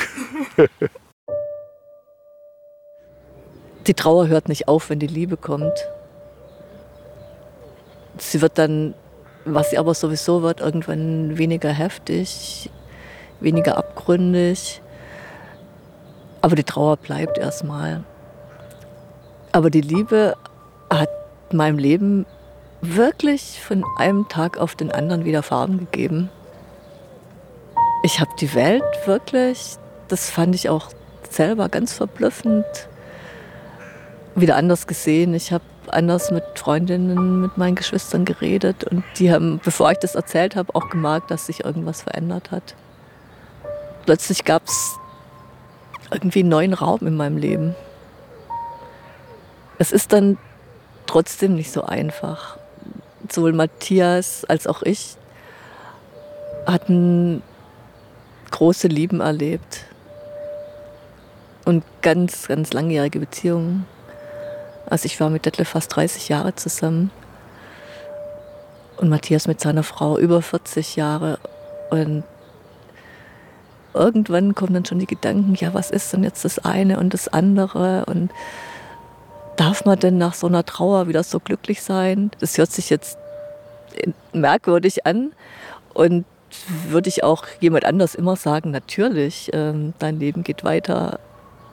die 3.86 3.94
Trauer 3.94 4.28
hört 4.28 4.48
nicht 4.48 4.68
auf, 4.68 4.90
wenn 4.90 4.98
die 4.98 5.06
Liebe 5.06 5.36
kommt. 5.36 5.88
Sie 8.18 8.40
wird 8.40 8.58
dann 8.58 8.94
was 9.46 9.72
aber 9.74 9.94
sowieso 9.94 10.42
wird, 10.42 10.60
irgendwann 10.60 11.38
weniger 11.38 11.70
heftig, 11.70 12.68
weniger 13.40 13.78
abgründig. 13.78 14.82
Aber 16.40 16.56
die 16.56 16.64
Trauer 16.64 16.96
bleibt 16.96 17.38
erstmal. 17.38 18.04
Aber 19.52 19.70
die 19.70 19.80
Liebe 19.80 20.34
hat 20.90 21.08
meinem 21.52 21.78
Leben 21.78 22.26
wirklich 22.82 23.60
von 23.62 23.84
einem 23.96 24.28
Tag 24.28 24.58
auf 24.58 24.74
den 24.74 24.90
anderen 24.90 25.24
wieder 25.24 25.42
Farben 25.42 25.78
gegeben. 25.78 26.28
Ich 28.02 28.20
habe 28.20 28.30
die 28.38 28.54
Welt 28.54 28.84
wirklich, 29.06 29.76
das 30.08 30.30
fand 30.30 30.54
ich 30.54 30.68
auch 30.68 30.90
selber 31.28 31.68
ganz 31.68 31.92
verblüffend, 31.92 32.64
wieder 34.34 34.56
anders 34.56 34.86
gesehen. 34.86 35.34
Ich 35.34 35.52
habe 35.52 35.64
anders 35.88 36.30
mit 36.30 36.44
Freundinnen, 36.54 37.40
mit 37.40 37.56
meinen 37.56 37.74
Geschwistern 37.74 38.24
geredet 38.24 38.84
und 38.84 39.04
die 39.18 39.32
haben, 39.32 39.60
bevor 39.64 39.92
ich 39.92 39.98
das 39.98 40.14
erzählt 40.14 40.56
habe, 40.56 40.74
auch 40.74 40.88
gemerkt, 40.88 41.30
dass 41.30 41.46
sich 41.46 41.64
irgendwas 41.64 42.02
verändert 42.02 42.50
hat. 42.50 42.74
Plötzlich 44.04 44.44
gab 44.44 44.64
es 44.66 44.96
irgendwie 46.10 46.40
einen 46.40 46.48
neuen 46.48 46.74
Raum 46.74 47.00
in 47.06 47.16
meinem 47.16 47.36
Leben. 47.36 47.74
Es 49.78 49.92
ist 49.92 50.12
dann 50.12 50.38
trotzdem 51.06 51.54
nicht 51.54 51.72
so 51.72 51.82
einfach. 51.82 52.56
Sowohl 53.30 53.52
Matthias 53.52 54.44
als 54.44 54.66
auch 54.66 54.82
ich 54.82 55.16
hatten 56.66 57.42
große 58.50 58.88
Lieben 58.88 59.20
erlebt 59.20 59.84
und 61.64 61.84
ganz, 62.02 62.48
ganz 62.48 62.72
langjährige 62.72 63.18
Beziehungen. 63.18 63.86
Also 64.88 65.06
ich 65.06 65.18
war 65.20 65.30
mit 65.30 65.46
Detlef 65.46 65.70
fast 65.70 65.94
30 65.96 66.28
Jahre 66.28 66.54
zusammen 66.54 67.10
und 68.98 69.08
Matthias 69.08 69.46
mit 69.46 69.60
seiner 69.60 69.82
Frau 69.82 70.16
über 70.18 70.42
40 70.42 70.96
Jahre. 70.96 71.38
Und 71.90 72.24
irgendwann 73.94 74.54
kommen 74.54 74.74
dann 74.74 74.84
schon 74.84 74.98
die 74.98 75.06
Gedanken, 75.06 75.54
ja, 75.54 75.74
was 75.74 75.90
ist 75.90 76.12
denn 76.12 76.22
jetzt 76.22 76.44
das 76.44 76.58
eine 76.60 76.98
und 76.98 77.14
das 77.14 77.28
andere? 77.28 78.04
Und 78.06 78.30
darf 79.56 79.84
man 79.84 79.98
denn 79.98 80.18
nach 80.18 80.34
so 80.34 80.46
einer 80.46 80.64
Trauer 80.64 81.08
wieder 81.08 81.22
so 81.22 81.40
glücklich 81.40 81.82
sein? 81.82 82.30
Das 82.40 82.56
hört 82.58 82.70
sich 82.70 82.90
jetzt 82.90 83.18
merkwürdig 84.32 85.06
an. 85.06 85.32
Und 85.94 86.24
würde 86.88 87.08
ich 87.08 87.24
auch 87.24 87.44
jemand 87.60 87.84
anders 87.84 88.14
immer 88.14 88.36
sagen, 88.36 88.70
natürlich, 88.70 89.50
ähm, 89.52 89.94
dein 89.98 90.18
Leben 90.18 90.42
geht 90.44 90.64
weiter, 90.64 91.18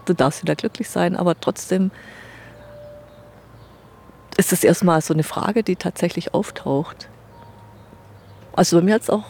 du 0.05 0.13
darfst 0.13 0.41
wieder 0.41 0.55
glücklich 0.55 0.89
sein, 0.89 1.15
aber 1.15 1.39
trotzdem 1.39 1.91
ist 4.37 4.51
das 4.51 4.63
erstmal 4.63 5.01
so 5.01 5.13
eine 5.13 5.23
Frage, 5.23 5.63
die 5.63 5.75
tatsächlich 5.75 6.33
auftaucht. 6.33 7.07
Also 8.55 8.77
bei 8.77 8.83
mir 8.83 8.95
hat 8.95 9.03
es 9.03 9.09
auch 9.09 9.25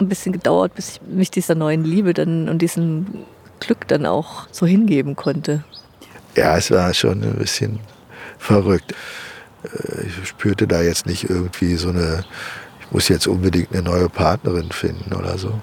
ein 0.00 0.08
bisschen 0.08 0.32
gedauert, 0.32 0.74
bis 0.74 0.96
ich 0.96 1.02
mich 1.02 1.30
dieser 1.30 1.54
neuen 1.54 1.84
Liebe 1.84 2.14
dann 2.14 2.48
und 2.48 2.58
diesem 2.58 3.24
Glück 3.60 3.86
dann 3.88 4.06
auch 4.06 4.46
so 4.50 4.66
hingeben 4.66 5.16
konnte. 5.16 5.64
Ja, 6.36 6.56
es 6.56 6.70
war 6.70 6.92
schon 6.94 7.22
ein 7.22 7.36
bisschen 7.36 7.78
verrückt. 8.38 8.92
Äh, 9.62 10.06
ich 10.06 10.28
spürte 10.28 10.66
da 10.66 10.82
jetzt 10.82 11.06
nicht 11.06 11.30
irgendwie 11.30 11.76
so 11.76 11.90
eine, 11.90 12.24
muss 12.94 13.08
jetzt 13.08 13.26
unbedingt 13.26 13.72
eine 13.72 13.82
neue 13.82 14.08
Partnerin 14.08 14.70
finden 14.70 15.12
oder 15.14 15.36
so. 15.36 15.60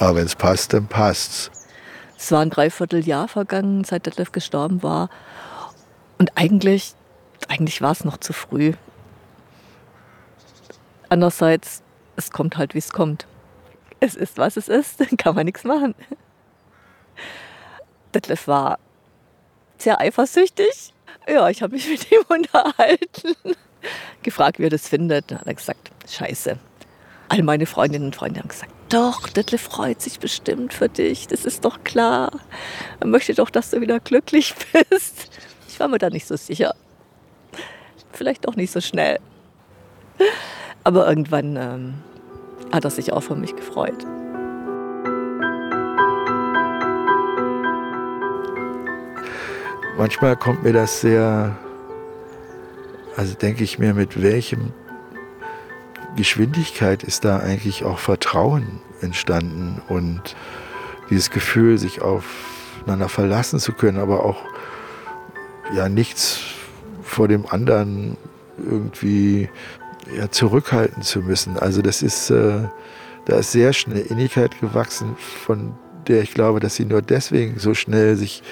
Aber 0.00 0.16
wenn 0.16 0.26
es 0.26 0.34
passt, 0.34 0.72
dann 0.72 0.88
passt's. 0.88 1.48
Es 2.18 2.32
war 2.32 2.40
ein 2.40 2.50
Dreivierteljahr 2.50 3.28
vergangen, 3.28 3.84
seit 3.84 4.06
Detlef 4.06 4.32
gestorben 4.32 4.82
war. 4.82 5.10
Und 6.18 6.36
eigentlich, 6.36 6.94
eigentlich 7.48 7.80
war 7.80 7.92
es 7.92 8.04
noch 8.04 8.16
zu 8.16 8.32
früh. 8.32 8.72
Andererseits, 11.08 11.82
es 12.16 12.32
kommt 12.32 12.56
halt, 12.56 12.74
wie 12.74 12.78
es 12.78 12.92
kommt. 12.92 13.26
Es 14.00 14.16
ist, 14.16 14.38
was 14.38 14.56
es 14.56 14.66
ist, 14.66 14.98
dann 14.98 15.16
kann 15.16 15.36
man 15.36 15.46
nichts 15.46 15.62
machen. 15.62 15.94
Detlef 18.12 18.48
war 18.48 18.80
sehr 19.78 20.00
eifersüchtig. 20.00 20.92
Ja, 21.28 21.48
ich 21.48 21.62
habe 21.62 21.74
mich 21.74 21.88
mit 21.88 22.10
ihm 22.10 22.22
unterhalten. 22.28 23.36
Gefragt, 24.22 24.58
wie 24.58 24.64
er 24.64 24.70
das 24.70 24.88
findet. 24.88 25.30
Dann 25.30 25.40
hat 25.40 25.46
er 25.46 25.54
gesagt, 25.54 25.81
scheiße. 26.08 26.58
All 27.28 27.42
meine 27.42 27.66
Freundinnen 27.66 28.06
und 28.06 28.16
Freunde 28.16 28.40
haben 28.40 28.48
gesagt, 28.48 28.72
doch, 28.90 29.26
Detlef 29.28 29.62
freut 29.62 30.02
sich 30.02 30.20
bestimmt 30.20 30.74
für 30.74 30.90
dich. 30.90 31.26
Das 31.26 31.46
ist 31.46 31.64
doch 31.64 31.82
klar. 31.82 32.30
Er 33.00 33.06
möchte 33.06 33.32
doch, 33.34 33.48
dass 33.48 33.70
du 33.70 33.80
wieder 33.80 34.00
glücklich 34.00 34.54
bist. 34.90 35.30
Ich 35.66 35.80
war 35.80 35.88
mir 35.88 35.98
da 35.98 36.10
nicht 36.10 36.26
so 36.26 36.36
sicher. 36.36 36.74
Vielleicht 38.12 38.46
auch 38.46 38.56
nicht 38.56 38.70
so 38.70 38.82
schnell. 38.82 39.18
Aber 40.84 41.08
irgendwann 41.08 41.56
ähm, 41.56 41.94
hat 42.70 42.84
er 42.84 42.90
sich 42.90 43.12
auch 43.12 43.22
für 43.22 43.34
mich 43.34 43.56
gefreut. 43.56 44.04
Manchmal 49.96 50.36
kommt 50.36 50.64
mir 50.64 50.72
das 50.72 51.00
sehr, 51.00 51.56
also 53.16 53.34
denke 53.34 53.64
ich 53.64 53.78
mir, 53.78 53.94
mit 53.94 54.20
welchem 54.20 54.72
Geschwindigkeit 56.16 57.02
ist 57.02 57.24
da 57.24 57.38
eigentlich 57.38 57.84
auch 57.84 57.98
Vertrauen 57.98 58.80
entstanden 59.00 59.80
und 59.88 60.36
dieses 61.10 61.30
Gefühl, 61.30 61.78
sich 61.78 62.00
aufeinander 62.02 63.08
verlassen 63.08 63.58
zu 63.58 63.72
können, 63.72 63.98
aber 63.98 64.24
auch 64.24 64.42
ja 65.74 65.88
nichts 65.88 66.40
vor 67.02 67.28
dem 67.28 67.46
anderen 67.46 68.16
irgendwie 68.58 69.48
ja, 70.16 70.30
zurückhalten 70.30 71.02
zu 71.02 71.20
müssen. 71.20 71.58
Also 71.58 71.82
das 71.82 72.02
ist, 72.02 72.30
äh, 72.30 72.68
da 73.26 73.36
ist 73.36 73.52
sehr 73.52 73.72
schnell 73.72 74.00
Innigkeit 74.00 74.60
gewachsen, 74.60 75.16
von 75.44 75.74
der 76.06 76.22
ich 76.22 76.34
glaube, 76.34 76.60
dass 76.60 76.76
sie 76.76 76.84
nur 76.84 77.02
deswegen 77.02 77.58
so 77.58 77.74
schnell 77.74 78.16
sich 78.16 78.42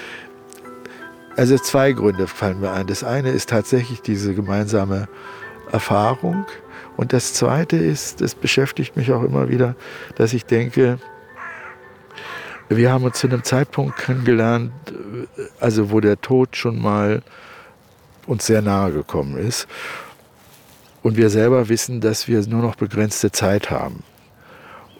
also 1.37 1.57
zwei 1.57 1.93
Gründe 1.93 2.27
fallen 2.27 2.59
mir 2.59 2.71
ein. 2.71 2.87
Das 2.87 3.03
eine 3.03 3.29
ist 3.29 3.49
tatsächlich 3.49 4.01
diese 4.01 4.33
gemeinsame 4.33 5.07
Erfahrung. 5.71 6.45
Und 6.97 7.13
das 7.13 7.33
zweite 7.33 7.77
ist, 7.77 8.21
das 8.21 8.35
beschäftigt 8.35 8.95
mich 8.95 9.11
auch 9.11 9.23
immer 9.23 9.49
wieder, 9.49 9.75
dass 10.15 10.33
ich 10.33 10.45
denke, 10.45 10.99
wir 12.69 12.91
haben 12.91 13.03
uns 13.03 13.19
zu 13.19 13.27
einem 13.27 13.43
Zeitpunkt 13.43 13.97
kennengelernt, 13.97 14.71
also 15.59 15.91
wo 15.91 15.99
der 15.99 16.21
Tod 16.21 16.55
schon 16.55 16.81
mal 16.81 17.21
uns 18.27 18.45
sehr 18.45 18.61
nahe 18.61 18.91
gekommen 18.91 19.37
ist. 19.37 19.67
Und 21.03 21.17
wir 21.17 21.29
selber 21.29 21.67
wissen, 21.67 21.99
dass 21.99 22.27
wir 22.27 22.45
nur 22.47 22.61
noch 22.61 22.75
begrenzte 22.75 23.31
Zeit 23.31 23.71
haben. 23.71 24.03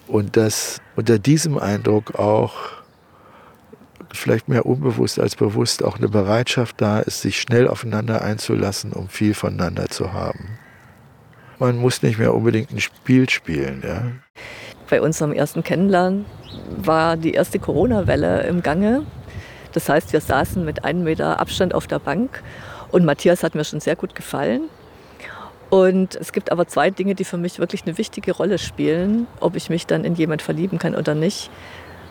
Und 0.07 0.35
dass 0.35 0.81
unter 0.95 1.19
diesem 1.19 1.57
Eindruck 1.57 2.15
auch 2.15 2.55
vielleicht 4.11 4.49
mehr 4.49 4.65
unbewusst 4.65 5.19
als 5.19 5.35
bewusst 5.35 5.83
auch 5.83 5.97
eine 5.97 6.09
Bereitschaft 6.09 6.81
da 6.81 6.99
ist, 6.99 7.21
sich 7.21 7.39
schnell 7.39 7.67
aufeinander 7.67 8.21
einzulassen, 8.21 8.91
um 8.91 9.07
viel 9.07 9.33
voneinander 9.33 9.87
zu 9.87 10.11
haben. 10.11 10.59
Man 11.61 11.77
muss 11.77 12.01
nicht 12.01 12.17
mehr 12.17 12.33
unbedingt 12.33 12.71
ein 12.71 12.81
Spiel 12.81 13.29
spielen. 13.29 13.83
Ja. 13.85 14.01
Bei 14.89 14.99
unserem 14.99 15.31
ersten 15.31 15.61
Kennenlernen 15.61 16.25
war 16.75 17.17
die 17.17 17.33
erste 17.33 17.59
Corona-Welle 17.59 18.47
im 18.47 18.63
Gange. 18.63 19.05
Das 19.71 19.87
heißt, 19.87 20.11
wir 20.11 20.21
saßen 20.21 20.65
mit 20.65 20.83
einem 20.83 21.03
Meter 21.03 21.39
Abstand 21.39 21.75
auf 21.75 21.85
der 21.85 21.99
Bank 21.99 22.41
und 22.91 23.05
Matthias 23.05 23.43
hat 23.43 23.53
mir 23.53 23.63
schon 23.63 23.79
sehr 23.79 23.95
gut 23.95 24.15
gefallen. 24.15 24.69
Und 25.69 26.15
es 26.15 26.33
gibt 26.33 26.51
aber 26.51 26.65
zwei 26.65 26.89
Dinge, 26.89 27.13
die 27.13 27.25
für 27.25 27.37
mich 27.37 27.59
wirklich 27.59 27.83
eine 27.83 27.99
wichtige 27.99 28.31
Rolle 28.31 28.57
spielen, 28.57 29.27
ob 29.39 29.55
ich 29.55 29.69
mich 29.69 29.85
dann 29.85 30.03
in 30.03 30.15
jemand 30.15 30.41
verlieben 30.41 30.79
kann 30.79 30.95
oder 30.95 31.13
nicht. 31.13 31.51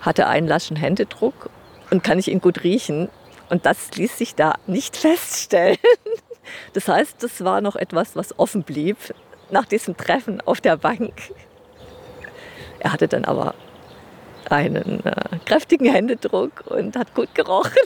Hatte 0.00 0.28
einen 0.28 0.46
laschen 0.46 0.76
Händedruck 0.76 1.50
und 1.90 2.04
kann 2.04 2.20
ich 2.20 2.28
ihn 2.28 2.40
gut 2.40 2.62
riechen. 2.62 3.08
Und 3.48 3.66
das 3.66 3.96
ließ 3.96 4.16
sich 4.16 4.36
da 4.36 4.54
nicht 4.68 4.96
feststellen. 4.96 5.76
Das 6.72 6.86
heißt, 6.86 7.20
das 7.24 7.42
war 7.42 7.60
noch 7.60 7.74
etwas, 7.74 8.14
was 8.14 8.38
offen 8.38 8.62
blieb 8.62 8.96
nach 9.52 9.66
diesem 9.66 9.96
Treffen 9.96 10.40
auf 10.42 10.60
der 10.60 10.76
Bank. 10.76 11.12
Er 12.78 12.92
hatte 12.92 13.08
dann 13.08 13.24
aber 13.24 13.54
einen 14.48 15.04
äh, 15.04 15.38
kräftigen 15.44 15.90
Händedruck 15.90 16.64
und 16.66 16.96
hat 16.96 17.14
gut 17.14 17.34
gerochen. 17.34 17.72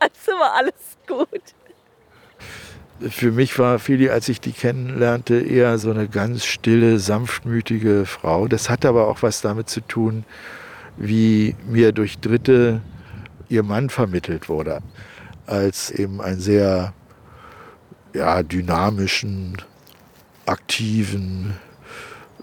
Also 0.00 0.30
war 0.30 0.54
alles 0.54 0.96
gut. 1.08 1.42
Für 3.10 3.32
mich 3.32 3.58
war 3.58 3.80
Fili, 3.80 4.10
als 4.10 4.28
ich 4.28 4.40
die 4.40 4.52
kennenlernte, 4.52 5.40
eher 5.40 5.76
so 5.78 5.90
eine 5.90 6.06
ganz 6.06 6.44
stille, 6.44 7.00
sanftmütige 7.00 8.06
Frau. 8.06 8.46
Das 8.46 8.70
hat 8.70 8.84
aber 8.84 9.08
auch 9.08 9.22
was 9.22 9.40
damit 9.40 9.68
zu 9.68 9.80
tun, 9.80 10.24
wie 10.96 11.56
mir 11.66 11.90
durch 11.90 12.20
Dritte 12.20 12.80
ihr 13.48 13.64
Mann 13.64 13.90
vermittelt 13.90 14.48
wurde, 14.48 14.80
als 15.46 15.90
eben 15.90 16.20
ein 16.20 16.38
sehr 16.38 16.92
ja, 18.14 18.42
dynamischen, 18.42 19.56
aktiven, 20.48 21.54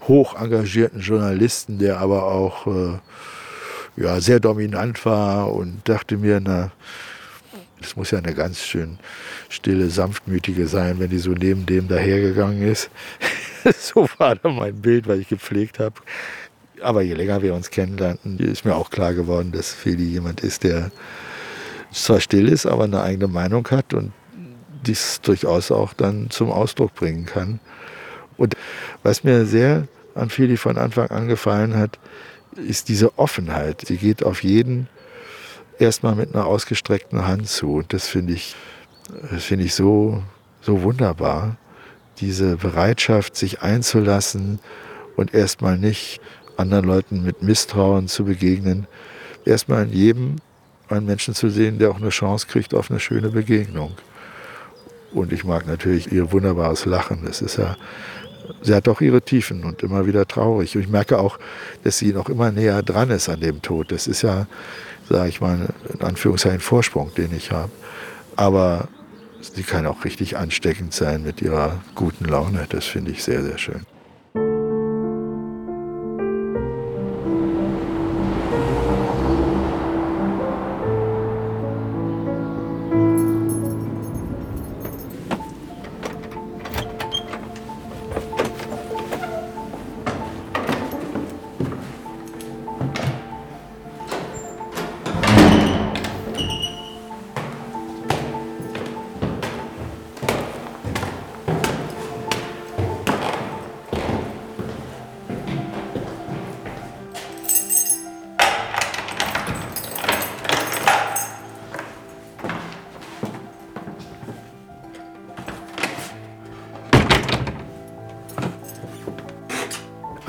hoch 0.08 0.40
engagierten 0.40 1.00
Journalisten, 1.00 1.78
der 1.78 1.98
aber 1.98 2.24
auch 2.24 2.66
äh, 2.66 2.98
ja, 3.96 4.20
sehr 4.20 4.40
dominant 4.40 5.04
war 5.04 5.52
und 5.52 5.80
dachte 5.88 6.16
mir, 6.16 6.40
na, 6.40 6.70
das 7.80 7.96
muss 7.96 8.10
ja 8.10 8.18
eine 8.18 8.34
ganz 8.34 8.60
schön 8.60 8.98
stille, 9.48 9.90
sanftmütige 9.90 10.66
sein, 10.66 10.98
wenn 10.98 11.10
die 11.10 11.18
so 11.18 11.30
neben 11.30 11.66
dem 11.66 11.88
dahergegangen 11.88 12.62
ist. 12.62 12.90
so 13.78 14.08
war 14.18 14.36
dann 14.36 14.56
mein 14.56 14.80
Bild, 14.80 15.06
was 15.06 15.18
ich 15.18 15.28
gepflegt 15.28 15.78
habe. 15.78 15.94
Aber 16.82 17.02
je 17.02 17.14
länger 17.14 17.42
wir 17.42 17.54
uns 17.54 17.70
kennenlernten, 17.70 18.38
ist 18.38 18.64
mir 18.64 18.76
auch 18.76 18.90
klar 18.90 19.14
geworden, 19.14 19.52
dass 19.52 19.72
Feli 19.72 20.04
jemand 20.04 20.40
ist, 20.40 20.64
der 20.64 20.90
zwar 21.90 22.20
still 22.20 22.48
ist, 22.48 22.66
aber 22.66 22.84
eine 22.84 23.02
eigene 23.02 23.28
Meinung 23.28 23.66
hat 23.70 23.94
und 23.94 24.12
dies 24.86 25.20
durchaus 25.22 25.70
auch 25.70 25.94
dann 25.94 26.30
zum 26.30 26.50
Ausdruck 26.50 26.94
bringen 26.94 27.24
kann. 27.24 27.60
Und 28.36 28.54
was 29.02 29.24
mir 29.24 29.46
sehr 29.46 29.88
an 30.14 30.30
Feli 30.30 30.56
von 30.56 30.78
Anfang 30.78 31.10
an 31.10 31.28
gefallen 31.28 31.76
hat, 31.76 31.98
ist 32.56 32.88
diese 32.88 33.18
Offenheit. 33.18 33.82
Sie 33.86 33.96
geht 33.96 34.24
auf 34.24 34.42
jeden 34.42 34.88
erstmal 35.78 36.14
mit 36.14 36.34
einer 36.34 36.46
ausgestreckten 36.46 37.26
Hand 37.26 37.48
zu. 37.48 37.74
Und 37.74 37.92
das 37.92 38.08
finde 38.08 38.32
ich, 38.32 38.54
das 39.30 39.50
ich 39.50 39.74
so, 39.74 40.22
so 40.62 40.82
wunderbar. 40.82 41.56
Diese 42.18 42.56
Bereitschaft, 42.56 43.36
sich 43.36 43.60
einzulassen 43.60 44.58
und 45.16 45.34
erstmal 45.34 45.76
nicht 45.76 46.20
anderen 46.56 46.86
Leuten 46.86 47.22
mit 47.22 47.42
Misstrauen 47.42 48.08
zu 48.08 48.24
begegnen, 48.24 48.86
erstmal 49.44 49.84
in 49.84 49.92
jedem 49.92 50.36
einen 50.88 51.06
Menschen 51.06 51.34
zu 51.34 51.50
sehen, 51.50 51.78
der 51.78 51.90
auch 51.90 51.96
eine 51.96 52.10
Chance 52.10 52.46
kriegt 52.46 52.72
auf 52.72 52.90
eine 52.90 53.00
schöne 53.00 53.28
Begegnung. 53.30 53.92
Und 55.12 55.32
ich 55.32 55.44
mag 55.44 55.66
natürlich 55.66 56.12
ihr 56.12 56.32
wunderbares 56.32 56.84
Lachen. 56.84 57.24
Das 57.24 57.42
ist 57.42 57.56
ja, 57.56 57.76
sie 58.62 58.74
hat 58.74 58.88
auch 58.88 59.00
ihre 59.00 59.22
Tiefen 59.22 59.64
und 59.64 59.82
immer 59.82 60.06
wieder 60.06 60.26
traurig. 60.26 60.76
Und 60.76 60.82
ich 60.82 60.88
merke 60.88 61.18
auch, 61.18 61.38
dass 61.84 61.98
sie 61.98 62.12
noch 62.12 62.28
immer 62.28 62.50
näher 62.50 62.82
dran 62.82 63.10
ist 63.10 63.28
an 63.28 63.40
dem 63.40 63.62
Tod. 63.62 63.92
Das 63.92 64.06
ist 64.06 64.22
ja, 64.22 64.46
sage 65.08 65.28
ich 65.28 65.40
mal, 65.40 65.68
in 65.92 66.00
Anführungszeichen 66.02 66.60
Vorsprung, 66.60 67.12
den 67.14 67.34
ich 67.34 67.50
habe. 67.52 67.70
Aber 68.36 68.88
sie 69.40 69.62
kann 69.62 69.86
auch 69.86 70.04
richtig 70.04 70.36
ansteckend 70.36 70.92
sein 70.92 71.22
mit 71.22 71.42
ihrer 71.42 71.80
guten 71.94 72.26
Laune. 72.26 72.66
Das 72.68 72.84
finde 72.84 73.12
ich 73.12 73.22
sehr, 73.22 73.42
sehr 73.42 73.58
schön. 73.58 73.95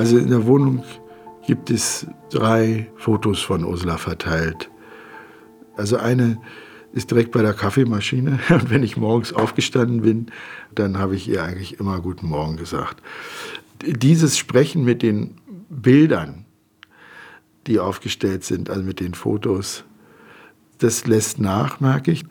Also 0.08 0.20
in 0.20 0.30
der 0.30 0.46
Wohnung 0.46 0.86
gibt 1.48 1.70
es 1.70 2.08
drei 2.30 2.89
Fotos 2.96 3.41
von 3.41 3.65
Ursula 3.65 3.98
verteilt. 3.98 4.72
Also 5.76 5.98
eine 5.98 6.38
ist 6.93 7.12
direkt 7.12 7.34
bei 7.34 7.41
der 7.41 7.54
Kaffeemaschine. 7.54 8.39
Und 8.50 8.70
wenn 8.70 8.84
ich 8.84 8.96
morgens 8.96 9.34
aufgestanden 9.34 10.04
bin, 10.04 10.28
dann 10.74 10.98
habe 10.98 11.17
ich 11.17 11.28
ihr 11.28 11.43
eigentlich 11.43 11.82
immer 11.82 12.00
Guten 12.00 12.28
Morgen 12.30 12.56
gesagt. 12.56 13.04
Dieses 13.86 14.38
Sprechen 14.38 14.86
mit 14.86 15.02
den 15.02 15.36
Bildern, 15.67 16.46
die 17.67 17.78
aufgestellt 17.78 18.46
sind, 18.46 18.70
also 18.70 18.84
mit 18.84 19.02
den 19.02 19.13
Fotos, 19.13 19.84
das 20.78 21.06
lässt 21.06 21.38
nach, 21.38 21.82
merke 21.82 22.12
ich. 22.12 22.24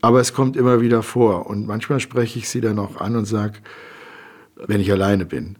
Aber 0.00 0.20
es 0.20 0.32
kommt 0.32 0.56
immer 0.56 0.80
wieder 0.80 1.02
vor. 1.02 1.44
Und 1.44 1.66
manchmal 1.66 2.00
spreche 2.00 2.38
ich 2.38 2.48
sie 2.48 2.62
dann 2.62 2.78
auch 2.78 2.96
an 2.96 3.16
und 3.16 3.26
sage, 3.26 3.58
wenn 4.54 4.80
ich 4.80 4.90
alleine 4.90 5.26
bin 5.26 5.58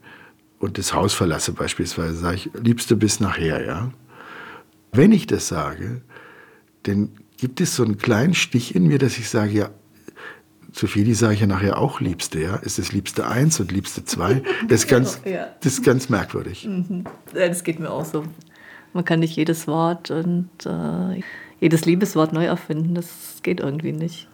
und 0.59 0.79
das 0.79 0.95
Haus 0.95 1.15
verlasse 1.15 1.53
beispielsweise, 1.53 2.17
sage 2.17 2.37
ich, 2.37 2.51
Liebste 2.55 2.97
bis 2.97 3.21
nachher, 3.21 3.65
ja. 3.65 3.91
Wenn 4.93 5.13
ich 5.13 5.27
das 5.27 5.49
sage, 5.49 6.03
dann 6.85 7.11
gibt 7.37 7.61
es 7.61 7.77
so 7.77 7.85
einen 7.85 7.99
kleinen 7.99 8.35
Stich 8.35 8.75
in 8.75 8.87
mir, 8.87 8.99
dass 8.99 9.19
ich 9.19 9.29
sage, 9.29 9.53
ja, 9.53 9.71
Sophie, 10.73 11.15
sage 11.15 11.35
ich 11.35 11.41
ja 11.41 11.47
nachher 11.47 11.79
auch 11.79 12.01
Liebste, 12.01 12.41
ja. 12.41 12.57
Ist 12.57 12.79
das 12.79 12.93
Liebste 12.93 13.27
eins 13.27 13.61
und 13.61 13.73
Liebste 13.73 14.05
zwei? 14.05 14.43
Das 14.69 14.81
ist 14.81 14.89
ganz, 14.89 15.21
das 15.61 15.73
ist 15.73 15.85
ganz 15.85 16.09
merkwürdig. 16.09 16.67
Mhm. 16.67 17.05
Ja, 17.35 17.49
das 17.49 17.65
geht 17.65 17.79
mir 17.79 17.91
auch 17.91 18.05
so. 18.05 18.25
Man 18.93 19.05
kann 19.05 19.21
nicht 19.21 19.37
jedes 19.37 19.67
Wort 19.67 20.11
und 20.11 20.49
äh, 20.65 21.23
jedes 21.61 21.85
Liebeswort 21.85 22.33
neu 22.33 22.45
erfinden. 22.45 22.95
Das 22.95 23.41
geht 23.43 23.61
irgendwie 23.61 23.93
nicht. 23.93 24.29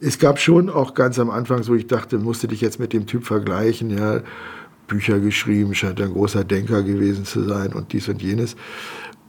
Es 0.00 0.18
gab 0.18 0.38
schon 0.38 0.68
auch 0.68 0.94
ganz 0.94 1.18
am 1.18 1.30
Anfang 1.30 1.62
so, 1.62 1.74
ich 1.74 1.86
dachte, 1.86 2.18
musste 2.18 2.48
dich 2.48 2.60
jetzt 2.60 2.78
mit 2.78 2.92
dem 2.92 3.06
Typ 3.06 3.24
vergleichen, 3.24 3.90
ja. 3.90 4.22
Bücher 4.86 5.18
geschrieben, 5.20 5.74
scheint 5.74 6.00
ein 6.00 6.12
großer 6.12 6.44
Denker 6.44 6.82
gewesen 6.82 7.24
zu 7.24 7.42
sein 7.44 7.72
und 7.72 7.92
dies 7.92 8.08
und 8.08 8.22
jenes. 8.22 8.56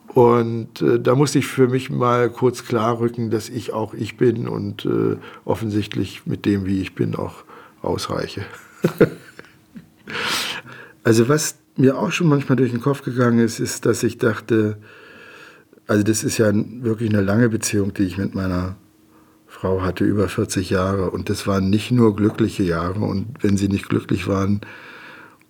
Und 0.07 0.81
äh, 0.81 0.99
da 0.99 1.13
musste 1.15 1.39
ich 1.39 1.47
für 1.47 1.67
mich 1.67 1.89
mal 1.89 2.29
kurz 2.29 2.63
klarrücken, 2.63 3.31
dass 3.31 3.49
ich 3.49 3.73
auch 3.73 3.93
ich 3.93 4.15
bin 4.15 4.47
und 4.47 4.85
äh, 4.85 5.17
offensichtlich 5.43 6.25
mit 6.25 6.45
dem, 6.45 6.65
wie 6.65 6.81
ich 6.81 6.95
bin, 6.95 7.15
auch 7.15 7.43
ausreiche. 7.81 8.45
also 11.03 11.27
was 11.27 11.57
mir 11.75 11.97
auch 11.97 12.11
schon 12.11 12.27
manchmal 12.27 12.55
durch 12.55 12.71
den 12.71 12.79
Kopf 12.79 13.03
gegangen 13.03 13.39
ist, 13.39 13.59
ist, 13.59 13.85
dass 13.85 14.03
ich 14.03 14.17
dachte, 14.17 14.77
also 15.87 16.03
das 16.03 16.23
ist 16.23 16.37
ja 16.37 16.51
wirklich 16.53 17.09
eine 17.09 17.21
lange 17.21 17.49
Beziehung, 17.49 17.93
die 17.93 18.03
ich 18.03 18.17
mit 18.17 18.33
meiner 18.33 18.77
Frau 19.47 19.81
hatte, 19.81 20.03
über 20.05 20.27
40 20.27 20.69
Jahre. 20.69 21.11
Und 21.11 21.29
das 21.29 21.45
waren 21.45 21.69
nicht 21.69 21.91
nur 21.91 22.15
glückliche 22.15 22.63
Jahre. 22.63 23.01
Und 23.01 23.27
wenn 23.41 23.57
sie 23.57 23.67
nicht 23.67 23.89
glücklich 23.89 24.27
waren, 24.27 24.61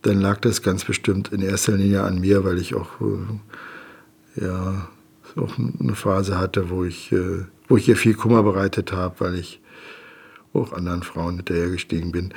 dann 0.06 0.22
lag 0.22 0.40
das 0.42 0.62
ganz 0.62 0.86
bestimmt 0.86 1.30
in 1.30 1.42
erster 1.42 1.74
Linie 1.74 2.04
an 2.04 2.20
mir, 2.20 2.44
weil 2.44 2.60
ich 2.60 2.76
auch, 2.76 2.90
äh, 3.02 4.46
ja, 4.46 4.88
auch 5.36 5.58
eine 5.58 5.96
Phase 5.96 6.38
hatte, 6.38 6.70
wo 6.70 6.84
ich, 6.84 7.12
äh, 7.12 7.46
wo 7.68 7.78
ich 7.78 7.90
ihr 7.90 7.98
viel 7.98 8.14
Kummer 8.14 8.44
bereitet 8.44 8.92
habe, 8.92 9.16
weil 9.20 9.36
ich 9.36 9.62
auch 10.54 10.74
anderen 10.74 11.02
Frauen 11.02 11.38
hinterhergestiegen 11.38 12.12
bin. 12.12 12.34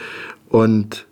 Und 0.49 1.07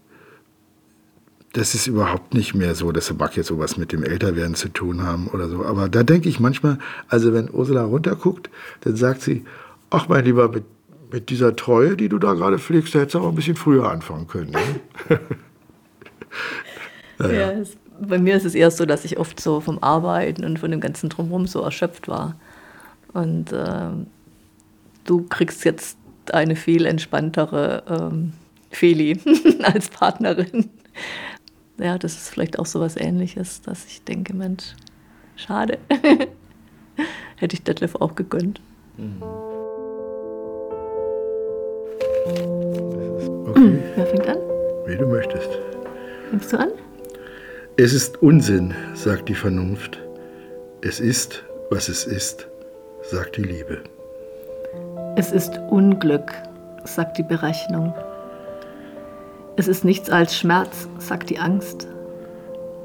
das 1.53 1.75
ist 1.75 1.87
überhaupt 1.87 2.35
nicht 2.35 2.55
mehr 2.55 2.75
so, 2.75 2.90
das 2.90 3.12
mag 3.12 3.37
jetzt 3.37 3.49
sowas 3.49 3.77
mit 3.77 3.92
dem 3.92 4.03
Älterwerden 4.03 4.55
zu 4.55 4.69
tun 4.69 5.03
haben 5.03 5.29
oder 5.29 5.49
so. 5.49 5.64
Aber 5.64 5.88
da 5.88 6.03
denke 6.03 6.29
ich 6.29 6.40
manchmal, 6.40 6.79
also 7.09 7.35
wenn 7.35 7.51
Ursula 7.51 7.85
runterguckt, 7.85 8.51
dann 8.81 8.97
sagt 8.97 9.21
sie, 9.21 9.45
ach 9.90 10.09
mein 10.09 10.25
Lieber, 10.25 10.49
mit, 10.49 10.64
mit 11.12 11.29
dieser 11.29 11.55
Treue, 11.55 11.97
die 11.97 12.09
du 12.09 12.19
da 12.19 12.33
gerade 12.33 12.59
pflegst, 12.59 12.95
da 12.95 13.01
hättest 13.01 13.14
du 13.14 13.21
auch 13.21 13.29
ein 13.29 13.35
bisschen 13.35 13.57
früher 13.57 13.90
anfangen 13.90 14.27
können. 14.27 14.53
Ne? 14.53 15.21
Ja, 17.18 17.31
ja 17.31 17.51
es, 17.53 17.77
bei 18.01 18.18
mir 18.18 18.37
ist 18.37 18.44
es 18.44 18.55
eher 18.55 18.70
so, 18.70 18.87
dass 18.87 19.05
ich 19.05 19.18
oft 19.18 19.40
so 19.40 19.61
vom 19.61 19.83
Arbeiten 19.83 20.44
und 20.44 20.59
von 20.59 20.70
dem 20.70 20.81
ganzen 20.81 21.09
Drumherum 21.09 21.46
so 21.46 21.62
erschöpft 21.62 22.09
war. 22.09 22.37
Und 23.12 23.53
äh, 23.53 23.90
du 25.05 25.22
kriegst 25.29 25.64
jetzt 25.64 25.96
eine 26.33 26.57
viel 26.57 26.87
entspanntere 26.87 27.83
ähm, 27.88 28.33
Feli 28.70 29.18
als 29.62 29.88
Partnerin. 29.88 30.70
Ja, 31.79 31.99
das 31.99 32.14
ist 32.14 32.31
vielleicht 32.31 32.59
auch 32.59 32.66
so 32.66 32.81
was 32.81 32.96
Ähnliches, 32.96 33.62
dass 33.62 33.87
ich 33.87 34.03
denke, 34.03 34.35
Mensch, 34.35 34.75
schade. 35.37 35.79
Hätte 37.37 37.55
ich 37.55 37.62
Detlef 37.62 37.94
auch 37.96 38.14
gegönnt. 38.14 38.61
Mhm. 38.96 39.22
Okay. 43.46 43.79
Wer 43.94 44.07
fängt 44.07 44.29
an? 44.29 44.38
Wie 44.87 44.96
du 44.96 45.07
möchtest. 45.07 45.75
Fängst 46.30 46.52
du 46.52 46.58
an? 46.58 46.70
Es 47.76 47.92
ist 47.92 48.22
Unsinn, 48.22 48.74
sagt 48.94 49.28
die 49.28 49.34
Vernunft. 49.34 50.00
Es 50.80 51.00
ist, 51.00 51.44
was 51.70 51.88
es 51.88 52.04
ist, 52.04 52.46
sagt 53.02 53.36
die 53.36 53.42
Liebe. 53.42 53.82
Es 55.16 55.32
ist 55.32 55.58
Unglück, 55.70 56.32
sagt 56.84 57.18
die 57.18 57.22
Berechnung. 57.22 57.94
Es 59.56 59.68
ist 59.68 59.84
nichts 59.84 60.10
als 60.10 60.36
Schmerz, 60.36 60.88
sagt 60.98 61.30
die 61.30 61.38
Angst. 61.38 61.86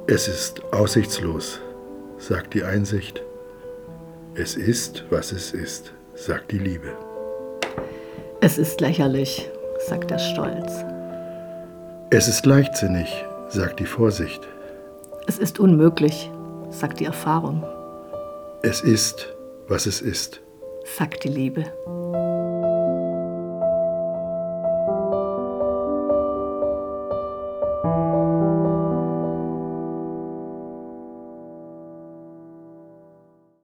Es 0.07 0.27
ist 0.27 0.61
aussichtslos, 0.73 1.59
sagt 2.17 2.53
die 2.53 2.63
Einsicht. 2.63 3.21
Es 4.35 4.55
ist, 4.55 5.03
was 5.09 5.31
es 5.31 5.51
ist, 5.51 5.93
sagt 6.15 6.51
die 6.51 6.57
Liebe. 6.57 6.91
Es 8.41 8.57
ist 8.57 8.81
lächerlich, 8.81 9.49
sagt 9.87 10.11
der 10.11 10.19
Stolz. 10.19 10.85
Es 12.09 12.27
ist 12.27 12.45
leichtsinnig, 12.45 13.25
sagt 13.51 13.79
die 13.79 13.85
Vorsicht. 13.85 14.47
Es 15.27 15.37
ist 15.37 15.59
unmöglich, 15.59 16.31
sagt 16.69 16.99
die 16.99 17.05
Erfahrung. 17.05 17.63
Es 18.63 18.81
ist, 18.81 19.27
was 19.67 19.85
es 19.85 20.01
ist, 20.01 20.41
sagt 20.97 21.23
die 21.23 21.29
Liebe. 21.29 21.65